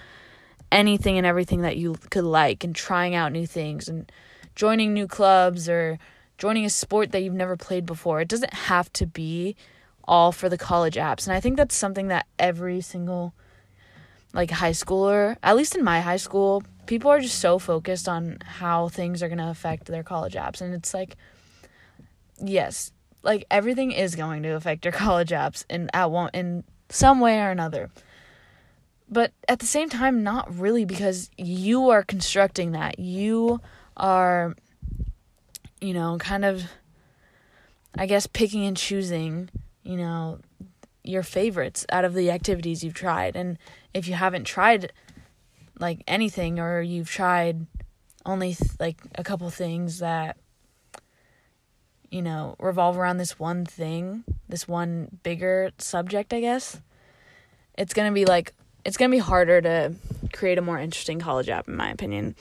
[0.72, 4.12] anything and everything that you could like and trying out new things and
[4.56, 6.00] joining new clubs or
[6.38, 8.22] joining a sport that you've never played before.
[8.22, 9.56] It doesn't have to be
[10.06, 11.28] all for the college apps.
[11.28, 13.34] And I think that's something that every single
[14.34, 18.40] like high schooler, at least in my high school, people are just so focused on
[18.44, 21.16] how things are going to affect their college apps and it's like
[22.42, 27.20] yes, like everything is going to affect your college apps in at one in some
[27.20, 27.92] way or another.
[29.08, 32.98] But at the same time not really because you are constructing that.
[32.98, 33.62] You
[33.96, 34.56] are
[35.80, 36.64] you know, kind of
[37.96, 39.50] I guess picking and choosing,
[39.84, 40.40] you know,
[41.04, 43.36] your favorites out of the activities you've tried.
[43.36, 43.60] And
[43.94, 44.92] if you haven't tried
[45.80, 47.66] like anything or you've tried
[48.26, 50.38] only th- like a couple things that
[52.10, 56.82] you know, revolve around this one thing, this one bigger subject, I guess,
[57.78, 59.94] it's going to be like, it's going to be harder to
[60.34, 62.36] create a more interesting college app, in my opinion.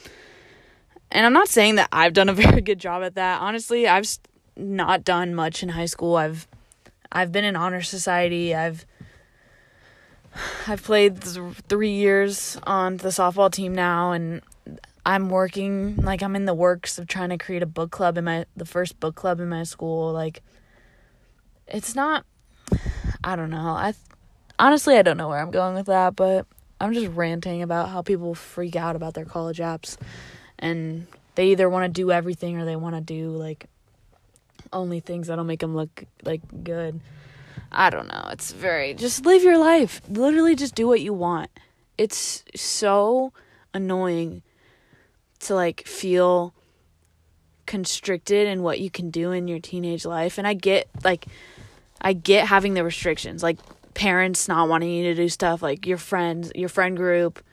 [1.11, 3.41] And I'm not saying that I've done a very good job at that.
[3.41, 4.09] Honestly, I've
[4.57, 6.17] not done much in high school.
[6.17, 6.47] I've,
[7.13, 8.55] I've been in honor society.
[8.55, 8.87] I've,
[10.67, 14.43] I've played th- three years on the softball team now, and
[15.09, 18.25] I'm working like I'm in the works of trying to create a book club in
[18.25, 20.43] my the first book club in my school like
[21.67, 22.27] it's not
[23.25, 23.71] I don't know.
[23.71, 23.95] I
[24.59, 26.47] honestly I don't know where I'm going with that, but
[26.81, 29.97] I'm just ranting about how people freak out about their college apps
[30.59, 33.67] and they either want to do everything or they want to do like
[34.73, 37.01] only things that'll make them look like good.
[37.71, 38.29] I don't know.
[38.33, 40.01] It's very just live your life.
[40.09, 41.51] Literally just do what you want.
[41.97, 43.33] It's so
[43.75, 44.43] annoying
[45.41, 46.55] to like feel
[47.67, 51.27] constricted in what you can do in your teenage life and I get like
[52.01, 53.59] I get having the restrictions like
[53.93, 57.45] parents not wanting you to do stuff like your friends your friend group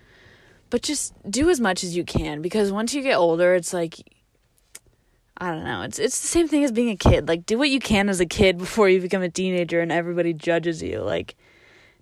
[0.70, 4.15] but just do as much as you can because once you get older it's like
[5.38, 7.70] I don't know it's it's the same thing as being a kid like do what
[7.70, 11.36] you can as a kid before you become a teenager and everybody judges you like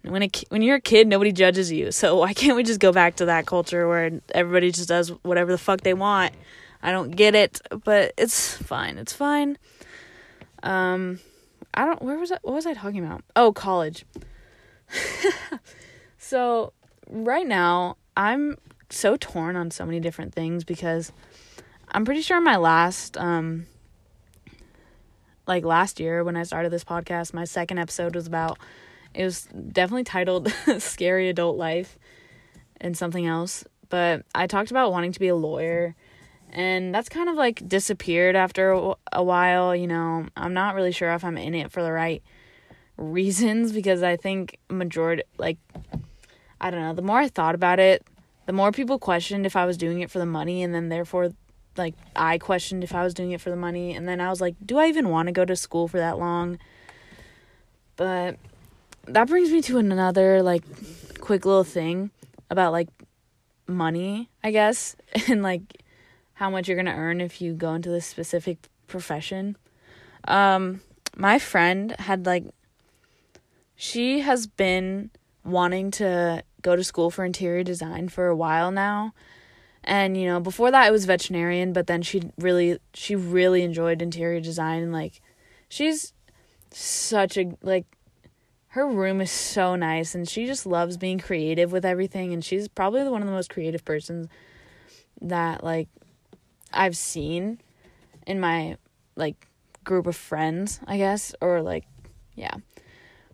[0.03, 1.91] when a when you're a kid, nobody judges you.
[1.91, 5.51] So why can't we just go back to that culture where everybody just does whatever
[5.51, 6.33] the fuck they want?
[6.81, 8.97] I don't get it, but it's fine.
[8.97, 9.57] It's fine.
[10.63, 11.19] Um,
[11.73, 12.01] I don't.
[12.01, 12.37] Where was I?
[12.41, 13.23] What was I talking about?
[13.35, 14.05] Oh, college.
[16.17, 16.73] so
[17.09, 18.57] right now, I'm
[18.89, 21.13] so torn on so many different things because
[21.93, 23.67] I'm pretty sure my last um
[25.45, 28.57] like last year when I started this podcast, my second episode was about
[29.13, 31.97] it was definitely titled Scary Adult Life
[32.81, 33.63] and something else.
[33.89, 35.95] But I talked about wanting to be a lawyer.
[36.49, 39.75] And that's kind of like disappeared after a while.
[39.75, 42.23] You know, I'm not really sure if I'm in it for the right
[42.97, 45.57] reasons because I think majority, like,
[46.61, 48.05] I don't know, the more I thought about it,
[48.45, 50.63] the more people questioned if I was doing it for the money.
[50.63, 51.31] And then therefore,
[51.77, 53.95] like, I questioned if I was doing it for the money.
[53.95, 56.17] And then I was like, do I even want to go to school for that
[56.17, 56.59] long?
[57.95, 58.37] But
[59.05, 60.63] that brings me to another like
[61.19, 62.11] quick little thing
[62.49, 62.89] about like
[63.67, 64.95] money, I guess,
[65.27, 65.83] and like
[66.33, 68.57] how much you're going to earn if you go into this specific
[68.87, 69.57] profession.
[70.27, 70.81] Um
[71.15, 72.45] my friend had like
[73.75, 75.11] she has been
[75.43, 79.13] wanting to go to school for interior design for a while now.
[79.83, 84.01] And you know, before that it was veterinarian, but then she really she really enjoyed
[84.01, 85.21] interior design and like
[85.69, 86.13] she's
[86.71, 87.85] such a like
[88.69, 92.67] her room is so nice and she just loves being creative with everything and she's
[92.67, 94.27] probably one of the most creative persons
[95.21, 95.87] that like
[96.71, 97.59] I've seen
[98.25, 98.77] in my
[99.15, 99.47] like
[99.83, 101.85] group of friends, I guess, or like
[102.35, 102.55] yeah.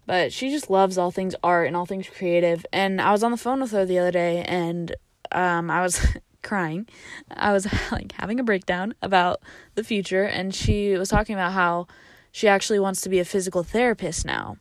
[0.06, 2.66] But she just loves all things art and all things creative.
[2.74, 4.96] And I was on the phone with her the other day and
[5.32, 6.06] um I was
[6.42, 6.88] crying.
[7.32, 9.42] I was like having a breakdown about
[9.76, 11.88] the future and she was talking about how
[12.32, 14.58] she actually wants to be a physical therapist now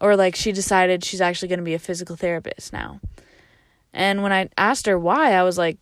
[0.00, 3.00] or like she decided she's actually going to be a physical therapist now.
[3.92, 5.78] And when I asked her why, I was like,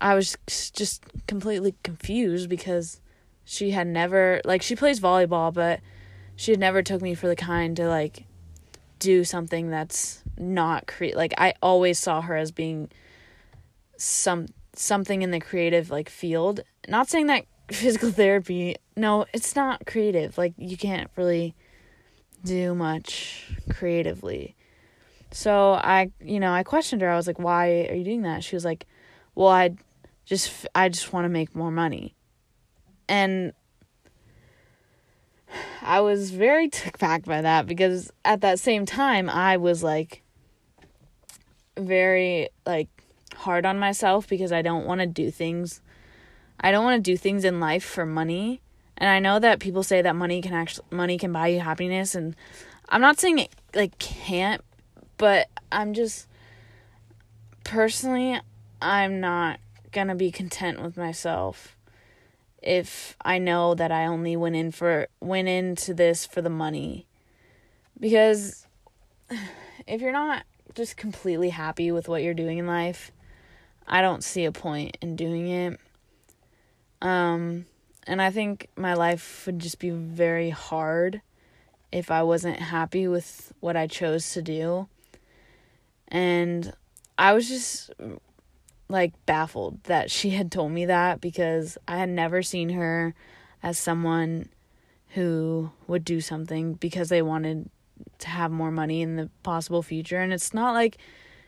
[0.00, 0.36] I was
[0.74, 3.00] just completely confused because
[3.44, 5.80] she had never, like, she plays volleyball, but
[6.36, 8.26] she had never took me for the kind to, like,
[8.98, 12.90] do something that's not create like I always saw her as being
[13.98, 16.60] some something in the creative like field.
[16.88, 20.36] Not saying that physical therapy no, it's not creative.
[20.36, 21.54] Like you can't really
[22.44, 24.56] do much creatively.
[25.30, 27.10] So I, you know, I questioned her.
[27.10, 28.86] I was like, "Why are you doing that?" She was like,
[29.34, 29.76] "Well, I
[30.24, 32.14] just I just want to make more money."
[33.08, 33.52] And
[35.82, 40.22] I was very took back by that because at that same time I was like
[41.76, 42.88] very like
[43.38, 45.80] hard on myself because I don't want to do things
[46.60, 48.60] I don't want to do things in life for money.
[48.96, 52.14] And I know that people say that money can actually money can buy you happiness
[52.14, 52.34] and
[52.88, 54.62] I'm not saying it like can't,
[55.18, 56.26] but I'm just
[57.64, 58.40] personally
[58.82, 59.60] I'm not
[59.92, 61.76] going to be content with myself
[62.60, 67.06] if I know that I only went in for went into this for the money.
[68.00, 68.66] Because
[69.86, 73.12] if you're not just completely happy with what you're doing in life,
[73.88, 75.80] I don't see a point in doing it.
[77.02, 77.66] Um
[78.06, 81.20] and I think my life would just be very hard
[81.92, 84.88] if I wasn't happy with what I chose to do.
[86.08, 86.72] And
[87.18, 87.90] I was just
[88.88, 93.14] like baffled that she had told me that because I had never seen her
[93.62, 94.48] as someone
[95.08, 97.70] who would do something because they wanted
[98.18, 100.98] to have more money in the possible future and it's not like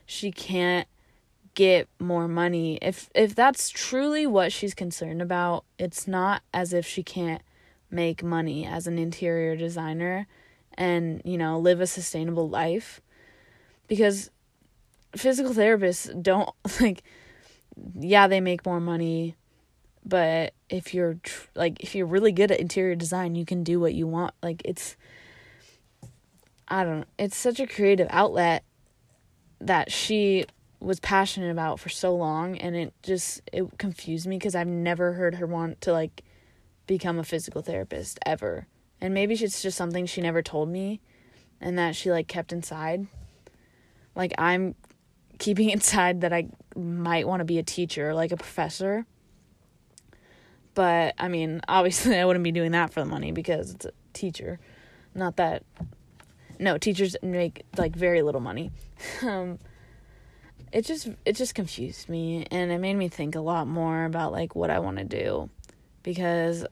[0.07, 0.89] she can't
[1.55, 2.79] get more money.
[2.81, 7.43] If if that's truly what she's concerned about it's not as if she can't
[7.91, 10.27] make money as an interior designer
[10.75, 13.01] and you know live a sustainable life.
[13.89, 14.31] Because
[15.17, 17.03] physical therapists don't like
[17.95, 19.37] yeah, they make more money,
[20.05, 23.81] but if you're tr- like if you're really good at interior design, you can do
[23.81, 24.35] what you want.
[24.43, 24.97] Like it's
[26.69, 28.65] I don't know, it's such a creative outlet
[29.61, 30.47] that she
[30.81, 35.13] was passionate about for so long and it just it confused me because I've never
[35.13, 36.23] heard her want to like
[36.87, 38.67] become a physical therapist ever.
[39.01, 41.01] And maybe it's just something she never told me
[41.61, 43.07] and that she like kept inside.
[44.15, 44.75] Like I'm
[45.39, 49.07] keeping inside that I might want to be a teacher, like a professor.
[50.75, 53.93] But I mean, obviously, I wouldn't be doing that for the money because it's a
[54.13, 54.59] teacher.
[55.15, 55.65] Not that.
[56.59, 58.71] No, teachers make like very little money.
[59.23, 59.59] um,
[60.73, 64.33] it just it just confused me and it made me think a lot more about
[64.33, 65.51] like what I want to do
[66.03, 66.65] because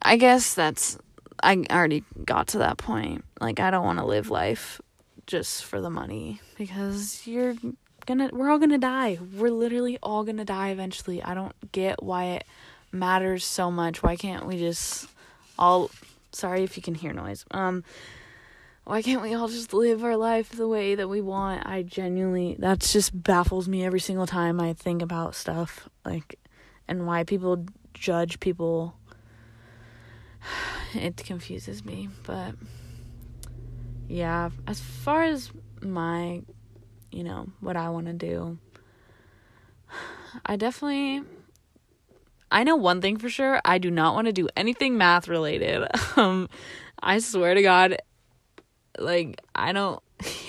[0.00, 0.98] I guess that's
[1.42, 3.24] I already got to that point.
[3.40, 4.80] Like I don't want to live life
[5.26, 7.54] just for the money because you're
[8.06, 9.18] gonna we're all gonna die.
[9.34, 11.22] We're literally all gonna die eventually.
[11.22, 12.44] I don't get why it
[12.92, 14.02] matters so much.
[14.02, 15.08] Why can't we just
[15.58, 15.90] all
[16.32, 17.44] sorry if you can hear noise.
[17.50, 17.84] Um
[18.86, 22.56] why can't we all just live our life the way that we want i genuinely
[22.58, 26.38] that just baffles me every single time i think about stuff like
[26.88, 28.96] and why people judge people
[30.94, 32.54] it confuses me but
[34.08, 36.42] yeah, as far as my,
[37.10, 38.58] you know, what I want to do,
[40.46, 41.22] I definitely.
[42.48, 43.60] I know one thing for sure.
[43.64, 45.86] I do not want to do anything math related.
[46.16, 46.48] Um,
[47.02, 47.98] I swear to God,
[48.98, 50.02] like, I don't.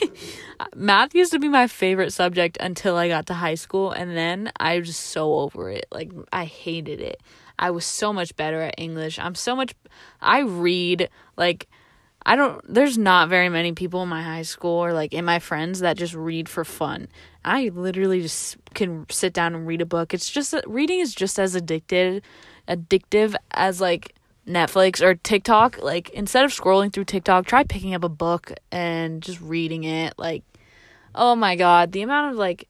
[0.76, 4.52] math used to be my favorite subject until I got to high school, and then
[4.60, 5.86] I was just so over it.
[5.92, 7.22] Like, I hated it.
[7.60, 9.20] I was so much better at English.
[9.20, 9.74] I'm so much.
[10.22, 11.68] I read, like,
[12.28, 15.40] I don't there's not very many people in my high school or like in my
[15.40, 17.08] friends that just read for fun.
[17.46, 20.14] I literally just can sit down and read a book.
[20.14, 22.22] It's just reading is just as addicted
[22.68, 24.14] addictive as like
[24.48, 25.82] Netflix or TikTok.
[25.82, 30.14] Like instead of scrolling through TikTok, try picking up a book and just reading it.
[30.18, 30.44] Like
[31.14, 32.68] oh my god, the amount of like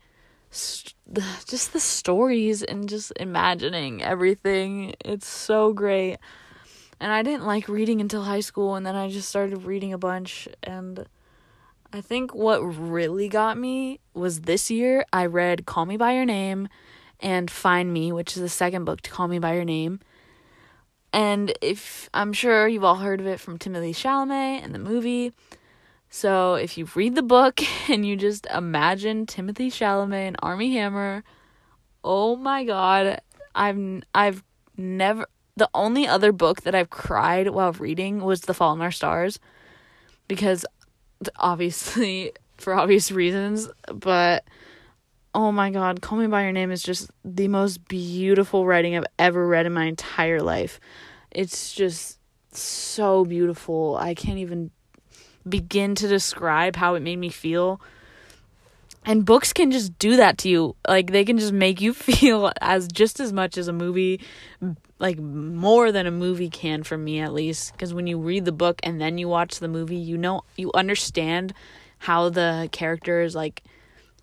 [0.49, 0.95] st-
[1.47, 4.95] just the stories and just imagining everything.
[5.05, 6.17] It's so great
[6.99, 9.97] and I didn't like reading until high school and then I just started reading a
[9.97, 11.05] bunch and
[11.93, 16.25] I think what really got me was this year I read Call Me by Your
[16.25, 16.67] Name
[17.19, 19.99] and Find Me, which is the second book to Call Me by Your Name.
[21.17, 25.33] And if I'm sure you've all heard of it from Timothy Chalamet and the movie.
[26.11, 27.59] So if you read the book
[27.89, 31.23] and you just imagine Timothy Chalamet and Armie Hammer,
[32.03, 33.19] oh my god,
[33.55, 34.43] I've I've
[34.77, 38.91] never the only other book that I've cried while reading was The Fault in Our
[38.91, 39.39] Stars
[40.27, 40.67] because
[41.37, 44.43] obviously for obvious reasons, but
[45.33, 49.05] oh my god, Call Me by Your Name is just the most beautiful writing I've
[49.19, 50.79] ever read in my entire life.
[51.31, 52.19] It's just
[52.51, 53.97] so beautiful.
[53.97, 54.71] I can't even
[55.47, 57.79] begin to describe how it made me feel.
[59.05, 60.75] And books can just do that to you.
[60.87, 64.21] Like they can just make you feel as just as much as a movie
[64.99, 68.51] like more than a movie can for me at least because when you read the
[68.51, 71.53] book and then you watch the movie, you know you understand
[71.99, 73.63] how the characters like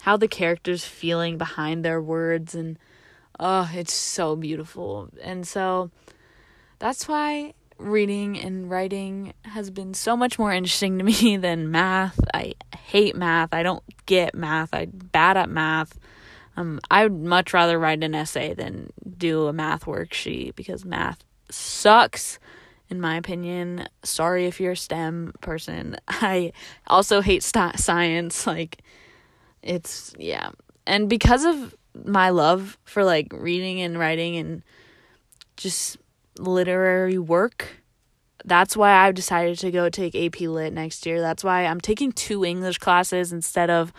[0.04, 2.78] how the characters feeling behind their words and
[3.40, 5.08] oh, it's so beautiful.
[5.22, 5.90] And so
[6.78, 12.20] that's why reading and writing has been so much more interesting to me than math.
[12.34, 13.54] I hate math.
[13.54, 14.74] I don't get math.
[14.74, 15.98] I'm bad at math.
[16.54, 21.24] Um, I would much rather write an essay than do a math worksheet because math
[21.50, 22.38] sucks,
[22.90, 23.88] in my opinion.
[24.02, 25.96] Sorry if you're a STEM person.
[26.08, 26.52] I
[26.88, 28.46] also hate st- science.
[28.46, 28.82] Like,
[29.64, 30.50] it's yeah
[30.86, 34.62] and because of my love for like reading and writing and
[35.56, 35.96] just
[36.38, 37.84] literary work
[38.44, 41.20] that's why I've decided to go take AP Lit next year.
[41.20, 43.92] That's why I'm taking two English classes instead of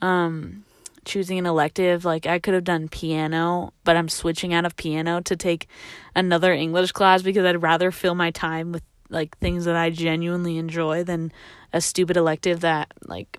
[0.00, 0.64] um
[1.04, 2.04] choosing an elective.
[2.04, 5.68] Like I could have done piano, but I'm switching out of piano to take
[6.14, 10.58] another English class because I'd rather fill my time with like things that I genuinely
[10.58, 11.32] enjoy than
[11.72, 13.38] a stupid elective that like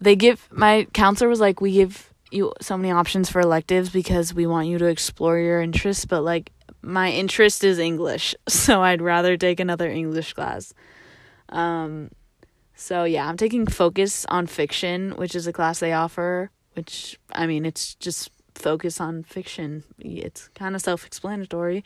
[0.00, 4.34] they give my counselor was like we give you so many options for electives because
[4.34, 6.50] we want you to explore your interests but like
[6.82, 10.74] my interest is english so i'd rather take another english class.
[11.48, 12.10] Um
[12.74, 17.46] so yeah i'm taking focus on fiction which is a class they offer which i
[17.46, 21.82] mean it's just focus on fiction it's kind of self-explanatory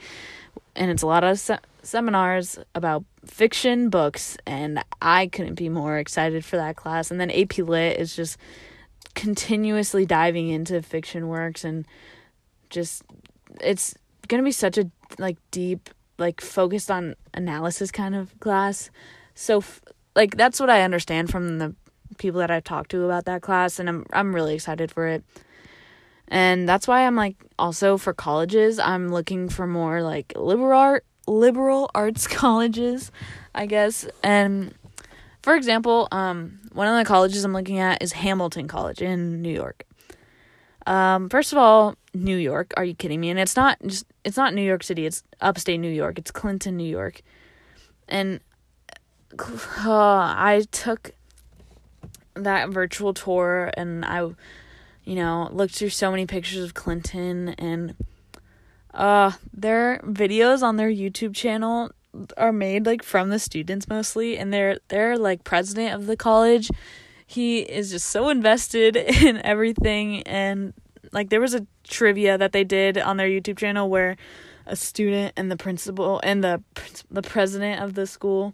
[0.79, 5.99] and it's a lot of se- seminars about fiction books and I couldn't be more
[5.99, 7.11] excited for that class.
[7.11, 8.39] And then AP Lit is just
[9.15, 11.87] continuously diving into fiction works and
[12.71, 13.03] just
[13.61, 13.95] it's
[14.29, 18.91] going to be such a like deep like focused on analysis kind of class.
[19.35, 19.65] So
[20.15, 21.75] like that's what I understand from the
[22.19, 25.25] people that I've talked to about that class and I'm I'm really excited for it.
[26.29, 31.05] And that's why I'm like also for colleges, I'm looking for more like liberal art
[31.27, 33.11] liberal arts colleges,
[33.55, 34.07] I guess.
[34.23, 34.75] And
[35.43, 39.53] for example, um, one of the colleges I'm looking at is Hamilton College in New
[39.53, 39.85] York.
[40.87, 42.73] Um, first of all, New York.
[42.77, 43.31] Are you kidding me?
[43.31, 45.07] And it's not just it's not New York City.
[45.07, 46.19] It's upstate New York.
[46.19, 47.23] It's Clinton, New York.
[48.09, 48.41] And
[49.39, 49.45] uh,
[49.87, 51.13] I took
[52.35, 54.31] that virtual tour and I
[55.09, 57.95] you know, looked through so many pictures of Clinton and
[58.93, 61.91] uh, their videos on their YouTube channel
[62.37, 66.71] are made like from the students mostly, and they're they're like president of the college.
[67.27, 70.75] He is just so invested in everything, and
[71.11, 74.15] like there was a trivia that they did on their YouTube channel where
[74.67, 76.63] a student and the principal and the
[77.11, 78.53] the president of the school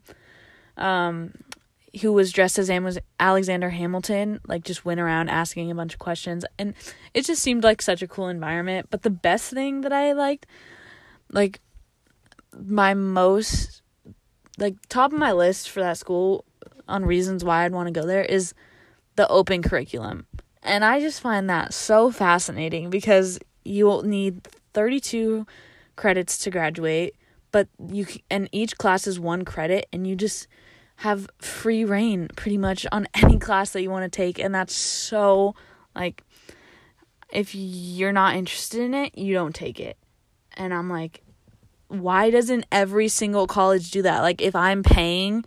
[0.76, 1.32] um
[2.00, 2.70] who was dressed as
[3.20, 6.74] Alexander Hamilton, like just went around asking a bunch of questions, and
[7.12, 8.88] it just seemed like such a cool environment.
[8.90, 10.46] But the best thing that I liked,
[11.30, 11.60] like
[12.52, 13.82] my most,
[14.58, 16.44] like top of my list for that school
[16.88, 18.54] on reasons why I'd want to go there is
[19.16, 20.26] the open curriculum,
[20.62, 25.46] and I just find that so fascinating because you'll need thirty two
[25.96, 27.14] credits to graduate,
[27.52, 30.48] but you and each class is one credit, and you just
[30.96, 34.74] have free reign pretty much on any class that you want to take and that's
[34.74, 35.54] so
[35.94, 36.22] like
[37.30, 39.96] if you're not interested in it you don't take it
[40.56, 41.22] and i'm like
[41.88, 45.44] why doesn't every single college do that like if i'm paying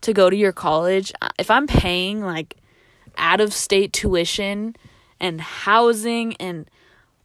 [0.00, 2.56] to go to your college uh, if i'm paying like
[3.16, 4.74] out of state tuition
[5.20, 6.68] and housing and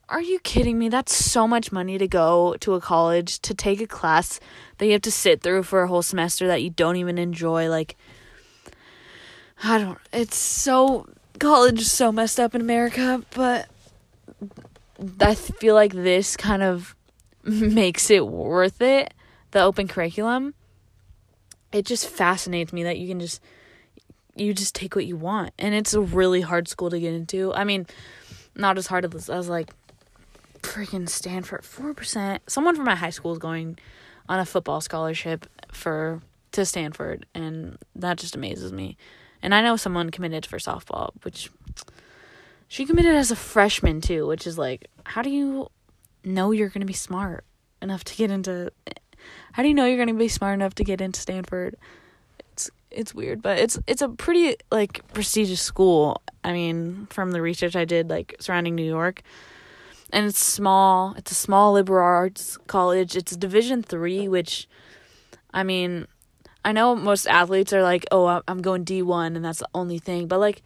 [0.09, 0.89] are you kidding me?
[0.89, 4.39] That's so much money to go to a college to take a class
[4.80, 7.69] that you have to sit through for a whole semester that you don't even enjoy.
[7.69, 7.95] Like,
[9.63, 11.07] I don't, it's so,
[11.38, 13.67] college is so messed up in America, but
[15.19, 16.95] I feel like this kind of
[17.43, 19.13] makes it worth it.
[19.51, 20.53] The open curriculum.
[21.71, 23.41] It just fascinates me that you can just,
[24.36, 25.51] you just take what you want.
[25.59, 27.53] And it's a really hard school to get into.
[27.53, 27.86] I mean,
[28.55, 29.71] not as hard as, I was like
[30.61, 31.63] freaking Stanford.
[31.63, 32.39] 4%.
[32.47, 33.77] Someone from my high school is going
[34.30, 36.21] on a football scholarship for
[36.51, 38.95] to Stanford and that just amazes me.
[39.41, 41.49] And I know someone committed for softball, which
[42.67, 45.69] she committed as a freshman too, which is like how do you
[46.23, 47.43] know you're going to be smart
[47.82, 48.71] enough to get into
[49.53, 51.75] how do you know you're going to be smart enough to get into Stanford?
[52.53, 56.21] It's it's weird, but it's it's a pretty like prestigious school.
[56.43, 59.23] I mean, from the research I did like surrounding New York,
[60.12, 61.14] and it's small.
[61.18, 63.16] It's a small liberal arts college.
[63.16, 64.68] It's Division three, which
[65.53, 66.07] I mean,
[66.64, 70.28] I know most athletes are like, "Oh, I'm going D1 and that's the only thing."
[70.28, 70.62] But like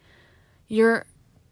[0.67, 1.05] you're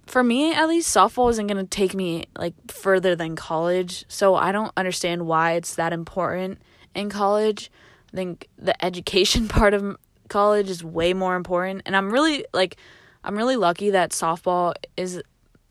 [0.07, 4.05] for me at least softball isn't going to take me like further than college.
[4.07, 6.59] So I don't understand why it's that important
[6.95, 7.71] in college.
[8.11, 12.77] I think the education part of college is way more important and I'm really like
[13.23, 15.21] I'm really lucky that softball is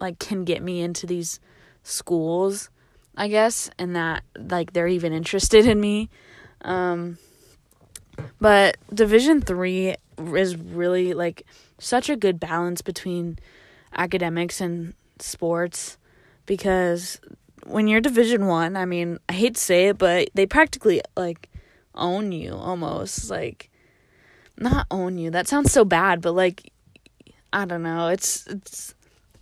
[0.01, 1.41] like can get me into these
[1.83, 2.71] schools,
[3.17, 6.11] I guess, and that like they're even interested in me.
[6.63, 7.19] Um
[8.41, 9.97] but Division 3
[10.35, 11.47] is really like
[11.79, 13.39] such a good balance between
[13.95, 15.97] academics and sports
[16.47, 17.21] because
[17.67, 21.49] when you're division 1, I mean, I hate to say it, but they practically like
[21.95, 23.71] own you almost like
[24.59, 25.31] not own you.
[25.31, 26.73] That sounds so bad, but like
[27.53, 28.09] I don't know.
[28.09, 28.95] It's it's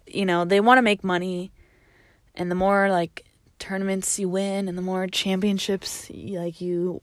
[0.07, 1.53] you know, they want to make money
[2.39, 3.25] and the more like
[3.59, 7.01] tournaments you win and the more championships like you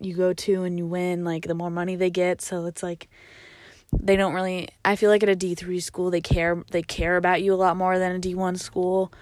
[0.00, 2.42] you go to and you win, like the more money they get.
[2.42, 3.08] So it's like
[3.92, 7.42] they don't really I feel like at a D3 school they care they care about
[7.42, 9.12] you a lot more than a D1 school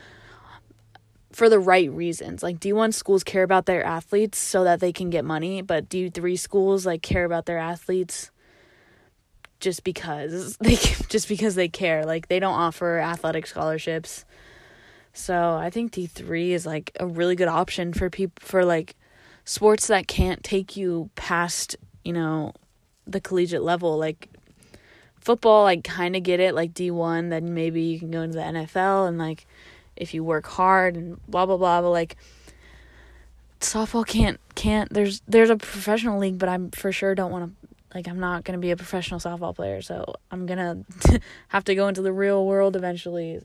[1.32, 2.43] for the right reasons.
[2.43, 6.39] Like D1 schools care about their athletes so that they can get money, but D3
[6.39, 8.30] schools like care about their athletes
[9.61, 12.05] just because they just because they care.
[12.05, 14.24] Like they don't offer athletic scholarships.
[15.15, 18.97] So, I think D3 is like a really good option for people for like
[19.45, 22.53] sports that can't take you past, you know,
[23.07, 23.97] the collegiate level.
[23.97, 24.29] Like
[25.21, 28.45] football I kind of get it like D1 then maybe you can go into the
[28.45, 29.47] NFL and like
[29.97, 32.17] if you work hard and blah blah blah but like
[33.59, 37.69] softball can't can't there's there's a professional league but I'm for sure don't want to
[37.95, 39.81] like I'm not going to be a professional softball player.
[39.81, 40.59] So I'm going
[41.01, 43.41] to have to go into the real world eventually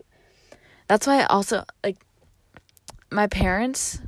[0.90, 1.98] that's why I also like
[3.12, 4.02] my parents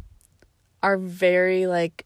[0.82, 2.06] are very like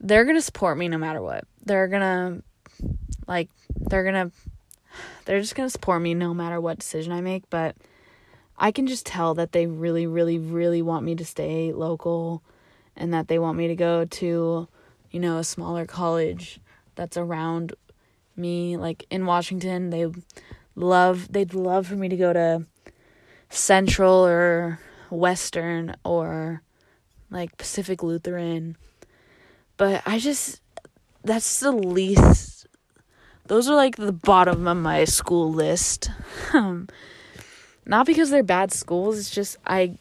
[0.00, 1.44] they're going to support me no matter what.
[1.64, 2.88] They're going to
[3.26, 4.36] like they're going to
[5.24, 7.76] they're just going to support me no matter what decision I make, but
[8.56, 12.40] I can just tell that they really really really want me to stay local
[12.96, 14.68] and that they want me to go to,
[15.10, 16.60] you know, a smaller college
[16.94, 17.74] that's around
[18.36, 19.90] me like in Washington.
[19.90, 20.06] They
[20.76, 22.66] love they'd love for me to go to
[23.54, 24.80] Central or
[25.10, 26.62] Western or
[27.30, 28.76] like Pacific Lutheran.
[29.76, 30.60] But I just
[31.22, 32.66] that's the least
[33.46, 36.10] those are like the bottom of my school list.
[36.52, 36.88] Um
[37.86, 39.98] not because they're bad schools, it's just I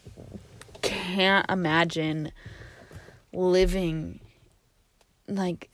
[0.81, 2.31] can't imagine
[3.33, 4.19] living
[5.27, 5.69] like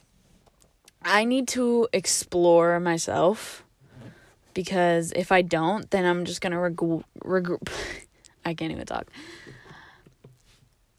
[1.02, 3.64] I need to explore myself
[4.60, 7.70] because if I don't, then I'm just gonna reg- reg-
[8.46, 9.08] I can't even talk.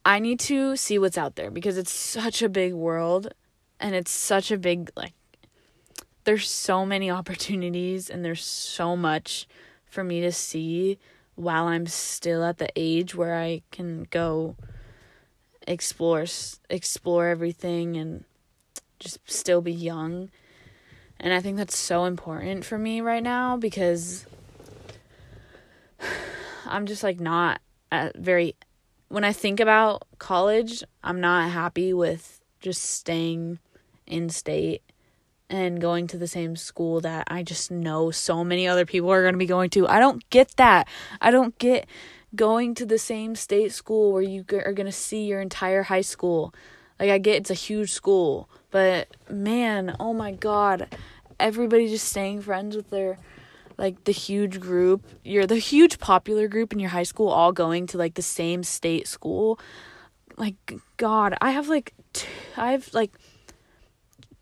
[0.02, 3.34] I need to see what's out there because it's such a big world
[3.78, 5.12] and it's such a big like
[6.24, 9.46] there's so many opportunities and there's so much
[9.84, 10.98] for me to see
[11.34, 14.56] while I'm still at the age where I can go
[15.68, 16.24] explore
[16.70, 18.24] explore everything and
[18.98, 20.30] just still be young.
[21.20, 24.24] And I think that's so important for me right now because
[26.66, 27.60] I'm just like not
[27.92, 28.56] at very
[29.08, 33.58] when I think about college, I'm not happy with just staying
[34.06, 34.82] in state
[35.50, 39.22] and going to the same school that I just know so many other people are
[39.22, 39.88] going to be going to.
[39.88, 40.86] I don't get that.
[41.20, 41.86] I don't get
[42.36, 46.00] going to the same state school where you are going to see your entire high
[46.02, 46.54] school.
[47.00, 50.94] Like I get it's a huge school, but man, oh my god,
[51.38, 53.18] everybody just staying friends with their
[53.78, 57.86] like the huge group, you're the huge popular group in your high school all going
[57.88, 59.58] to like the same state school.
[60.36, 61.94] Like god, I have like
[62.56, 63.12] I have like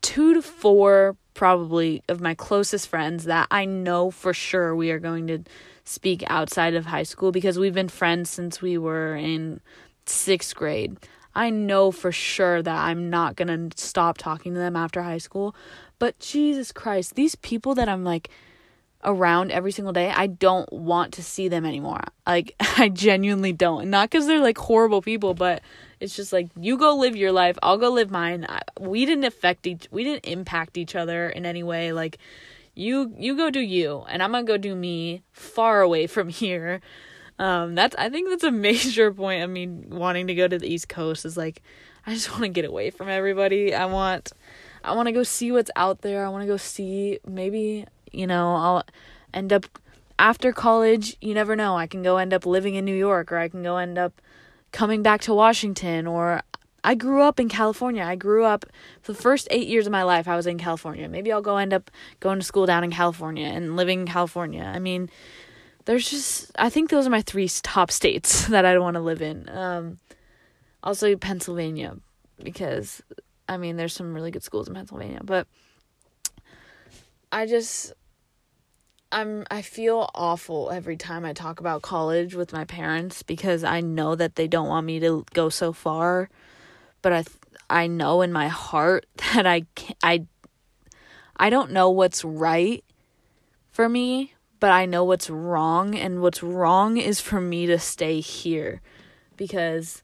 [0.01, 4.99] 2 to 4 probably of my closest friends that I know for sure we are
[4.99, 5.39] going to
[5.85, 9.61] speak outside of high school because we've been friends since we were in
[10.05, 10.97] 6th grade.
[11.39, 15.19] I know for sure that I'm not going to stop talking to them after high
[15.19, 15.55] school.
[15.97, 18.29] But Jesus Christ, these people that I'm like
[19.05, 22.03] around every single day, I don't want to see them anymore.
[22.27, 23.89] Like, I genuinely don't.
[23.89, 25.61] Not because they're like horrible people, but
[26.01, 28.45] it's just like, you go live your life, I'll go live mine.
[28.77, 31.93] We didn't affect each, we didn't impact each other in any way.
[31.93, 32.17] Like,
[32.75, 36.79] you you go do you and i'm gonna go do me far away from here
[37.39, 40.71] um that's i think that's a major point of me wanting to go to the
[40.71, 41.61] east coast is like
[42.05, 44.31] i just want to get away from everybody i want
[44.83, 48.27] i want to go see what's out there i want to go see maybe you
[48.27, 48.83] know i'll
[49.33, 49.65] end up
[50.19, 53.37] after college you never know i can go end up living in new york or
[53.37, 54.21] i can go end up
[54.71, 56.41] coming back to washington or
[56.83, 58.03] I grew up in California.
[58.03, 58.65] I grew up
[59.03, 61.09] the first 8 years of my life I was in California.
[61.09, 64.63] Maybe I'll go end up going to school down in California and living in California.
[64.63, 65.09] I mean,
[65.89, 69.23] there's just I think those are my three top states that I want to live
[69.23, 69.49] in.
[69.49, 69.97] Um
[70.83, 71.97] also Pennsylvania
[72.43, 73.01] because
[73.47, 75.47] I mean, there's some really good schools in Pennsylvania, but
[77.31, 77.93] I just
[79.11, 83.81] I'm I feel awful every time I talk about college with my parents because I
[83.81, 86.29] know that they don't want me to go so far,
[87.01, 87.23] but I
[87.67, 90.27] I know in my heart that I can, I
[91.35, 92.85] I don't know what's right
[93.71, 98.19] for me, but I know what's wrong and what's wrong is for me to stay
[98.19, 98.81] here.
[99.37, 100.03] Because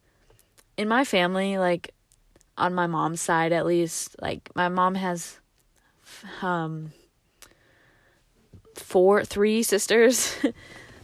[0.77, 1.93] in my family like
[2.57, 5.39] on my mom's side at least like my mom has
[6.41, 6.91] um
[8.75, 10.35] four three sisters.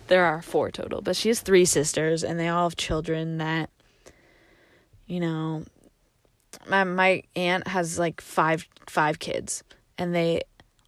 [0.07, 3.69] There are four total but she has three sisters and they all have children that
[5.05, 5.63] you know
[6.67, 9.63] my my aunt has like five five kids
[9.97, 10.41] and they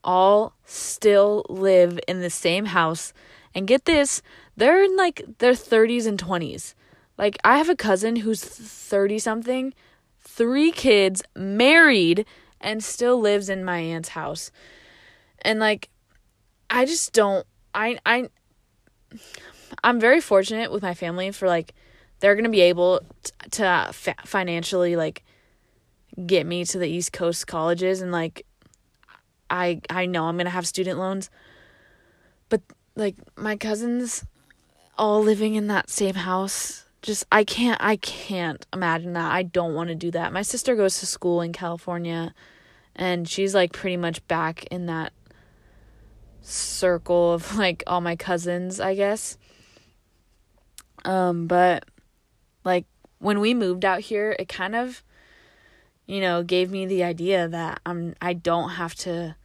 [0.03, 3.13] all still live in the same house
[3.55, 4.21] and get this
[4.55, 6.73] they're in like their 30s and 20s
[7.17, 9.73] like i have a cousin who's 30 something
[10.33, 12.25] three kids, married,
[12.59, 14.51] and still lives in my aunt's house.
[15.41, 15.89] And like
[16.69, 18.29] I just don't I I
[19.83, 21.73] I'm very fortunate with my family for like
[22.19, 25.23] they're going to be able t- to uh, fa- financially like
[26.25, 28.45] get me to the East Coast colleges and like
[29.53, 31.29] I I know I'm going to have student loans.
[32.49, 32.61] But
[32.95, 34.25] like my cousins
[34.97, 39.31] all living in that same house just I can't I can't imagine that.
[39.31, 40.33] I don't want to do that.
[40.33, 42.33] My sister goes to school in California
[42.95, 45.13] and she's like pretty much back in that
[46.41, 49.37] circle of like all my cousins, I guess.
[51.05, 51.85] Um but
[52.63, 52.85] like
[53.19, 55.03] when we moved out here, it kind of
[56.05, 59.35] you know, gave me the idea that I'm I don't have to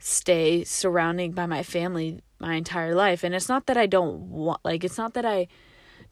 [0.00, 3.22] stay surrounded by my family my entire life.
[3.22, 5.46] And it's not that I don't want like it's not that I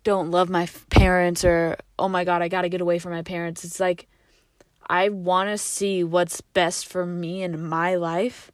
[0.04, 3.22] don't love my parents or oh my god, I got to get away from my
[3.22, 3.64] parents.
[3.64, 4.06] It's like
[4.86, 8.52] I want to see what's best for me in my life.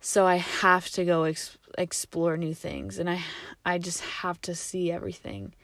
[0.00, 3.22] So I have to go ex- explore new things and I
[3.66, 5.54] I just have to see everything.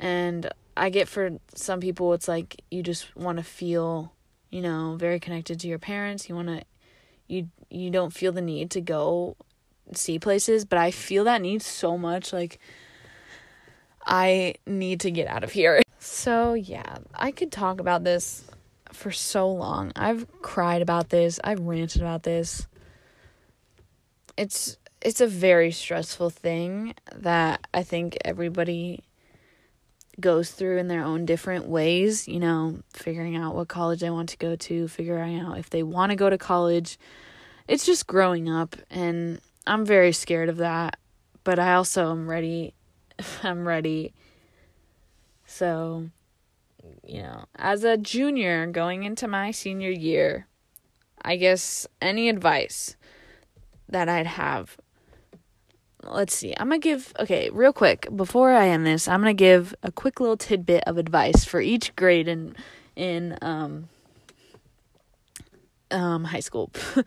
[0.00, 4.12] And I get for some people it's like you just want to feel,
[4.50, 6.28] you know, very connected to your parents.
[6.28, 6.64] You want to
[7.28, 9.36] you you don't feel the need to go
[9.92, 12.58] see places, but I feel that need so much like
[14.06, 15.80] I need to get out of here.
[16.06, 18.44] So, yeah, I could talk about this
[18.92, 19.90] for so long.
[19.96, 22.66] I've cried about this, I've ranted about this.
[24.36, 29.04] It's it's a very stressful thing that I think everybody
[30.20, 34.28] goes through in their own different ways, you know, figuring out what college they want
[34.30, 36.98] to go to, figuring out if they want to go to college.
[37.66, 40.98] It's just growing up and I'm very scared of that,
[41.42, 42.74] but I also am ready
[43.42, 44.12] I'm ready.
[45.46, 46.10] So,
[47.06, 50.46] you know, as a junior going into my senior year,
[51.22, 52.96] I guess any advice
[53.88, 54.76] that I'd have.
[56.06, 56.54] Let's see.
[56.56, 59.74] I'm going to give, okay, real quick, before I end this, I'm going to give
[59.82, 62.54] a quick little tidbit of advice for each grade in,
[62.96, 63.88] in, um,
[65.90, 66.70] um, high school.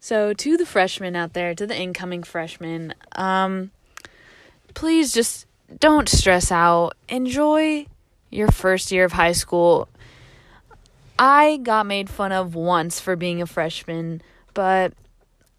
[0.00, 3.70] so, to the freshmen out there, to the incoming freshmen, um,
[4.74, 5.46] please just
[5.78, 6.94] don't stress out.
[7.08, 7.86] Enjoy
[8.30, 9.88] your first year of high school.
[11.18, 14.22] I got made fun of once for being a freshman,
[14.54, 14.94] but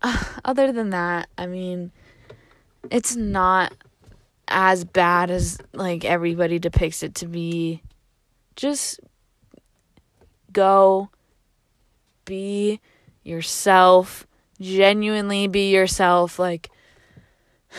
[0.46, 1.92] other than that, I mean,
[2.90, 3.74] it's not
[4.48, 7.82] as bad as like everybody depicts it to be.
[8.56, 9.00] Just
[10.52, 11.10] go
[12.26, 12.80] be
[13.24, 14.28] yourself,
[14.60, 16.40] genuinely be yourself.
[16.40, 16.70] Like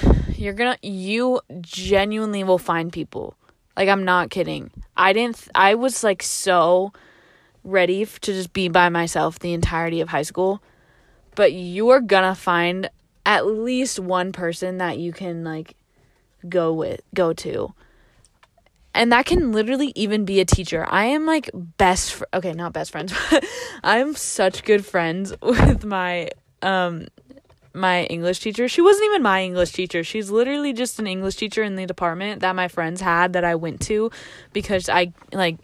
[0.34, 3.36] you're gonna you genuinely will find people.
[3.76, 4.70] Like i'm not kidding.
[4.96, 6.92] I didn't th- i was like so
[7.64, 10.62] ready to just be by myself the entirety of high school.
[11.34, 12.90] But you're gonna find
[13.24, 15.74] at least one person that you can like
[16.48, 17.72] go with go to
[18.94, 22.72] and that can literally even be a teacher i am like best fr- okay not
[22.72, 23.44] best friends but
[23.84, 26.28] i'm such good friends with my
[26.62, 27.06] um
[27.74, 28.68] my English teacher.
[28.68, 30.04] She wasn't even my English teacher.
[30.04, 33.54] She's literally just an English teacher in the department that my friends had that I
[33.54, 34.10] went to
[34.52, 35.56] because I like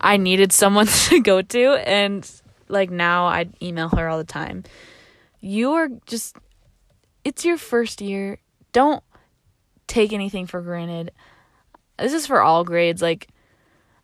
[0.00, 2.28] I needed someone to go to and
[2.68, 4.64] like now I email her all the time.
[5.40, 6.36] You are just
[7.24, 8.38] it's your first year.
[8.72, 9.02] Don't
[9.86, 11.12] take anything for granted.
[11.98, 13.28] This is for all grades like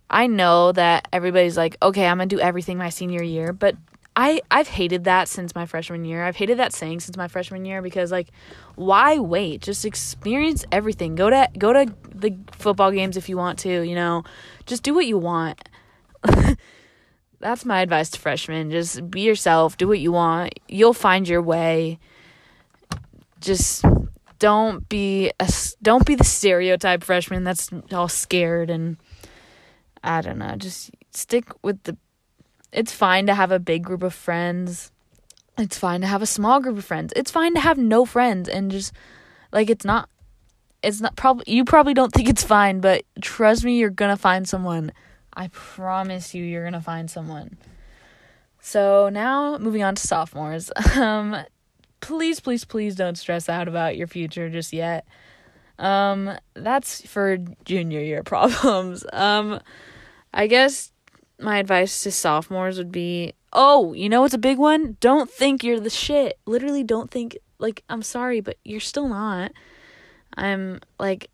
[0.09, 3.77] I know that everybody's like, okay, I'm gonna do everything my senior year, but
[4.15, 6.25] I I've hated that since my freshman year.
[6.25, 8.29] I've hated that saying since my freshman year because like
[8.77, 9.63] why wait?
[9.63, 11.15] Just experience everything.
[11.17, 14.25] Go to go to the football games if you want to, you know.
[14.65, 15.69] Just do what you want.
[17.41, 18.71] That's my advice to freshmen.
[18.71, 20.55] Just be yourself, do what you want.
[20.69, 21.99] You'll find your way.
[23.41, 23.85] Just
[24.39, 28.97] don't be a don't be the stereotype freshman that's all scared and
[30.03, 31.97] I don't know, just stick with the
[32.73, 34.93] it's fine to have a big group of friends.
[35.57, 37.13] It's fine to have a small group of friends.
[37.17, 38.93] It's fine to have no friends and just
[39.53, 40.09] like it's not
[40.83, 44.21] it's not probably you probably don't think it's fine, but trust me you're going to
[44.21, 44.93] find someone.
[45.33, 47.59] I promise you you're going to find someone.
[48.61, 50.71] So now moving on to sophomores.
[50.97, 51.37] Um
[52.07, 55.07] please please please don't stress out about your future just yet.
[55.79, 59.05] Um that's for junior year problems.
[59.13, 59.61] Um
[60.33, 60.93] I guess
[61.39, 64.97] my advice to sophomores would be oh, you know what's a big one?
[65.01, 66.39] Don't think you're the shit.
[66.45, 69.51] Literally, don't think, like, I'm sorry, but you're still not.
[70.37, 71.31] I'm like,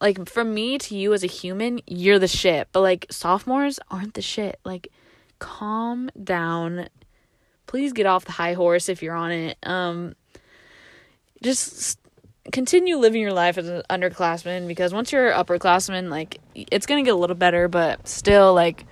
[0.00, 2.68] like, from me to you as a human, you're the shit.
[2.72, 4.58] But, like, sophomores aren't the shit.
[4.64, 4.88] Like,
[5.38, 6.88] calm down.
[7.66, 9.58] Please get off the high horse if you're on it.
[9.62, 10.14] Um,
[11.42, 11.98] just
[12.52, 17.14] continue living your life as an underclassman because once you're upperclassman, like it's gonna get
[17.14, 18.84] a little better, but still, like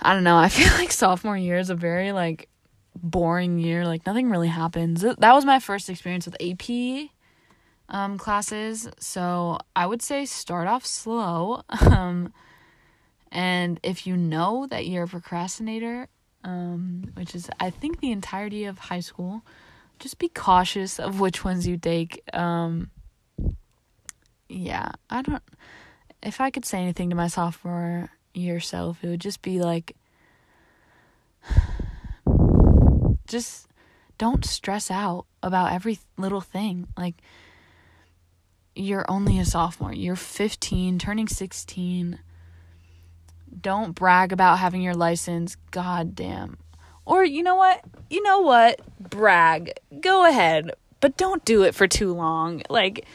[0.00, 0.36] I don't know.
[0.36, 2.48] I feel like sophomore year is a very like
[2.96, 3.86] boring year.
[3.86, 5.02] Like nothing really happens.
[5.02, 7.10] That was my first experience with AP
[7.88, 11.62] um, classes, so I would say start off slow.
[11.90, 12.32] Um,
[13.32, 16.08] and if you know that you're a procrastinator,
[16.44, 19.42] um, which is I think the entirety of high school
[19.98, 22.22] just be cautious of which ones you take.
[22.34, 22.90] Um,
[24.48, 25.42] yeah, I don't.
[26.22, 29.94] If I could say anything to my sophomore year self, it would just be like,
[33.28, 33.68] just
[34.18, 36.88] don't stress out about every little thing.
[36.96, 37.16] Like,
[38.74, 39.92] you're only a sophomore.
[39.92, 42.18] You're 15, turning 16.
[43.58, 45.56] Don't brag about having your license.
[45.70, 46.58] God damn.
[47.04, 47.82] Or you know what?
[48.08, 48.80] You know what?
[49.00, 49.72] Brag.
[50.00, 50.72] Go ahead.
[51.00, 52.62] But don't do it for too long.
[52.68, 53.06] Like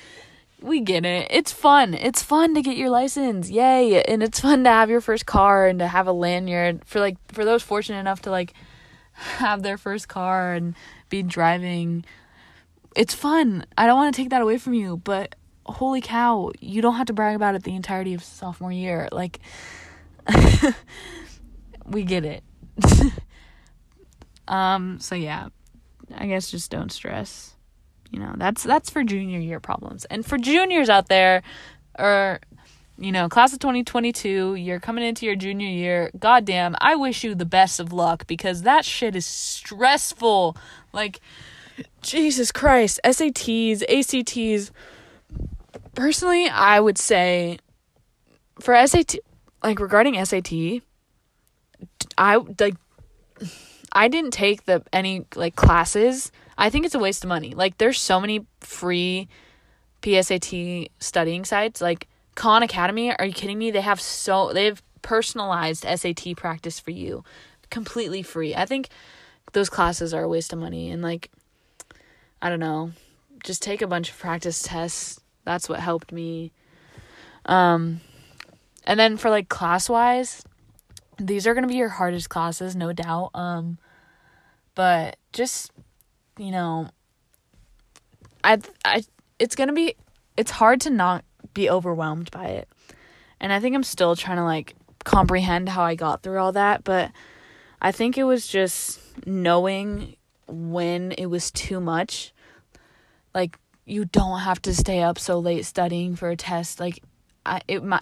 [0.62, 1.28] we get it.
[1.30, 1.94] It's fun.
[1.94, 3.50] It's fun to get your license.
[3.50, 4.04] Yay.
[4.04, 7.18] And it's fun to have your first car and to have a lanyard for like
[7.32, 8.54] for those fortunate enough to like
[9.14, 10.76] have their first car and
[11.10, 12.04] be driving.
[12.96, 13.66] It's fun.
[13.78, 17.08] I don't want to take that away from you, but holy cow, you don't have
[17.08, 19.08] to brag about it the entirety of sophomore year.
[19.12, 19.40] Like
[21.86, 22.44] we get it.
[24.48, 25.50] Um, so yeah,
[26.14, 27.56] I guess just don't stress.
[28.12, 30.06] You know, that's that's for junior year problems.
[30.06, 31.42] And for juniors out there,
[31.98, 32.40] or
[32.98, 36.12] you know, class of 2022, you're coming into your junior year.
[36.18, 40.56] Goddamn, I wish you the best of luck because that shit is stressful.
[40.94, 41.20] Like,
[42.02, 44.72] Jesus Christ, SATs, ACTs.
[45.94, 47.60] Personally, I would say
[48.62, 49.16] for SAT,
[49.66, 50.82] like regarding SAT,
[52.18, 52.76] I like
[53.92, 56.32] I didn't take the any like classes.
[56.58, 57.54] I think it's a waste of money.
[57.56, 59.28] Like there's so many free
[60.04, 63.14] PSAT studying sites like Khan Academy.
[63.18, 63.72] Are you kidding me?
[63.72, 67.24] They have so they have personalized SAT practice for you
[67.72, 68.56] completely free.
[68.56, 68.90] I think
[69.54, 71.32] those classes are a waste of money and like
[72.40, 72.92] I don't know.
[73.44, 75.20] Just take a bunch of practice tests.
[75.44, 76.52] That's what helped me.
[77.46, 78.02] Um
[78.86, 80.44] and then for like class wise,
[81.18, 83.32] these are going to be your hardest classes, no doubt.
[83.34, 83.78] Um
[84.76, 85.72] but just
[86.38, 86.90] you know
[88.44, 89.04] I I
[89.40, 89.96] it's going to be
[90.38, 91.24] it's hard to not
[91.54, 92.70] be overwhelmed by it.
[93.40, 96.84] And I think I'm still trying to like comprehend how I got through all that,
[96.84, 97.12] but
[97.82, 100.16] I think it was just knowing
[100.48, 102.34] when it was too much.
[103.34, 106.80] Like you don't have to stay up so late studying for a test.
[106.80, 107.02] Like
[107.46, 108.02] I it my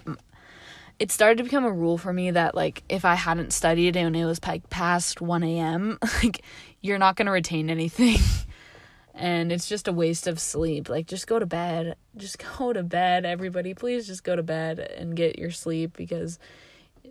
[1.04, 4.16] it started to become a rule for me that like if I hadn't studied and
[4.16, 6.46] it was like past 1 a.m., like
[6.80, 8.20] you're not gonna retain anything.
[9.14, 10.88] and it's just a waste of sleep.
[10.88, 11.98] Like just go to bed.
[12.16, 13.74] Just go to bed, everybody.
[13.74, 16.40] Please just go to bed and get your sleep because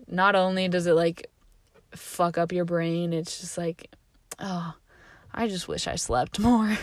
[0.07, 1.29] not only does it like
[1.91, 3.91] fuck up your brain, it's just like
[4.39, 4.73] oh
[5.31, 6.79] I just wish I slept more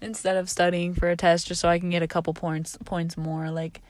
[0.00, 3.16] instead of studying for a test just so I can get a couple points points
[3.16, 3.82] more like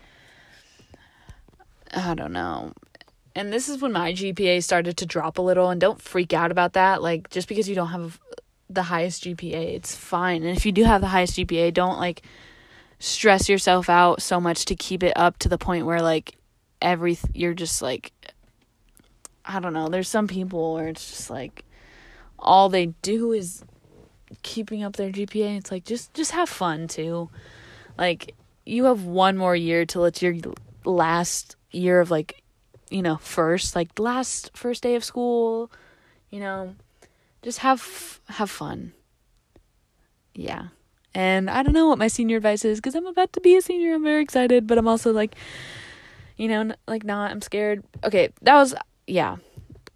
[1.92, 2.72] I don't know.
[3.34, 6.50] And this is when my GPA started to drop a little and don't freak out
[6.50, 7.02] about that.
[7.02, 8.20] Like just because you don't have
[8.68, 10.42] the highest GPA, it's fine.
[10.42, 12.22] And if you do have the highest GPA, don't like
[12.98, 16.36] stress yourself out so much to keep it up to the point where like
[16.82, 18.12] every you're just like
[19.44, 19.88] I don't know.
[19.88, 21.64] There's some people where it's just like
[22.38, 23.64] all they do is
[24.42, 25.58] keeping up their GPA.
[25.58, 27.30] It's like just just have fun too.
[27.96, 28.34] Like
[28.66, 30.34] you have one more year till it's your
[30.84, 32.42] last year of like
[32.90, 35.70] you know first like last first day of school.
[36.30, 36.76] You know,
[37.42, 38.92] just have have fun.
[40.34, 40.68] Yeah.
[41.14, 43.62] And I don't know what my senior advice is because I'm about to be a
[43.62, 43.94] senior.
[43.94, 45.34] I'm very excited, but I'm also like,
[46.36, 47.30] you know, like not.
[47.30, 47.82] I'm scared.
[48.04, 48.74] Okay, that was
[49.06, 49.36] yeah.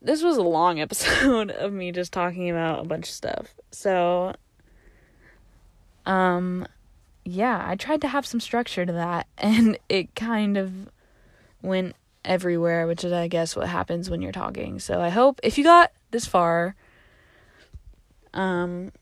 [0.03, 3.55] This was a long episode of me just talking about a bunch of stuff.
[3.71, 4.35] So,
[6.05, 6.67] um,
[7.25, 10.91] yeah, I tried to have some structure to that, and it kind of
[11.65, 14.79] went everywhere, which is, I guess, what happens when you're talking.
[14.79, 16.77] So I hope if you got this far,
[18.33, 18.93] um,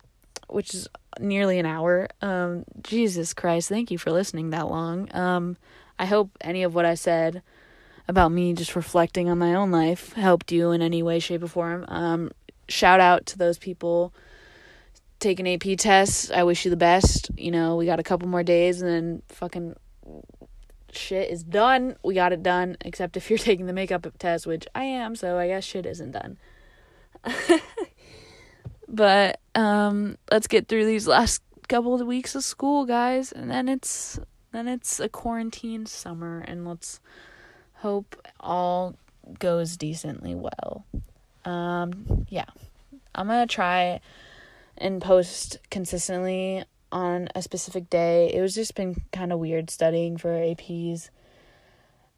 [0.48, 0.88] which is
[1.20, 2.08] nearly an hour.
[2.20, 5.14] Um, Jesus Christ, thank you for listening that long.
[5.14, 5.56] Um,
[5.98, 7.42] I hope any of what I said
[8.08, 11.48] about me just reflecting on my own life helped you in any way, shape, or
[11.48, 11.84] form.
[11.88, 12.30] Um,
[12.68, 14.12] shout out to those people
[15.20, 16.30] taking AP tests.
[16.30, 17.30] I wish you the best.
[17.36, 19.76] You know, we got a couple more days and then fucking
[20.92, 21.96] shit is done.
[22.02, 25.38] We got it done, except if you're taking the makeup test, which I am, so
[25.38, 26.38] I guess shit isn't done.
[28.88, 33.68] but um let's get through these last couple of weeks of school, guys, and then
[33.68, 34.18] it's
[34.52, 37.00] then it's a quarantine summer and let's
[37.74, 38.96] hope all
[39.38, 40.84] goes decently well.
[41.44, 42.46] Um yeah.
[43.14, 44.00] I'm to try
[44.78, 48.30] and post consistently on a specific day.
[48.32, 51.10] It was just been kind of weird studying for APs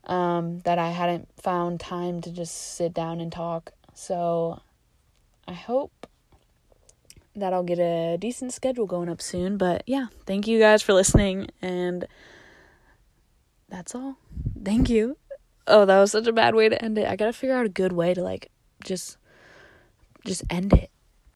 [0.06, 3.72] um that I hadn't found time to just sit down and talk.
[3.94, 4.60] So
[5.48, 6.06] I hope
[7.36, 9.56] that I'll get a decent schedule going up soon.
[9.56, 12.06] But yeah, thank you guys for listening, and
[13.68, 14.16] that's all.
[14.62, 15.16] Thank you.
[15.66, 17.08] Oh, that was such a bad way to end it.
[17.08, 18.50] I gotta figure out a good way to like
[18.82, 19.16] just
[20.24, 20.90] just end it.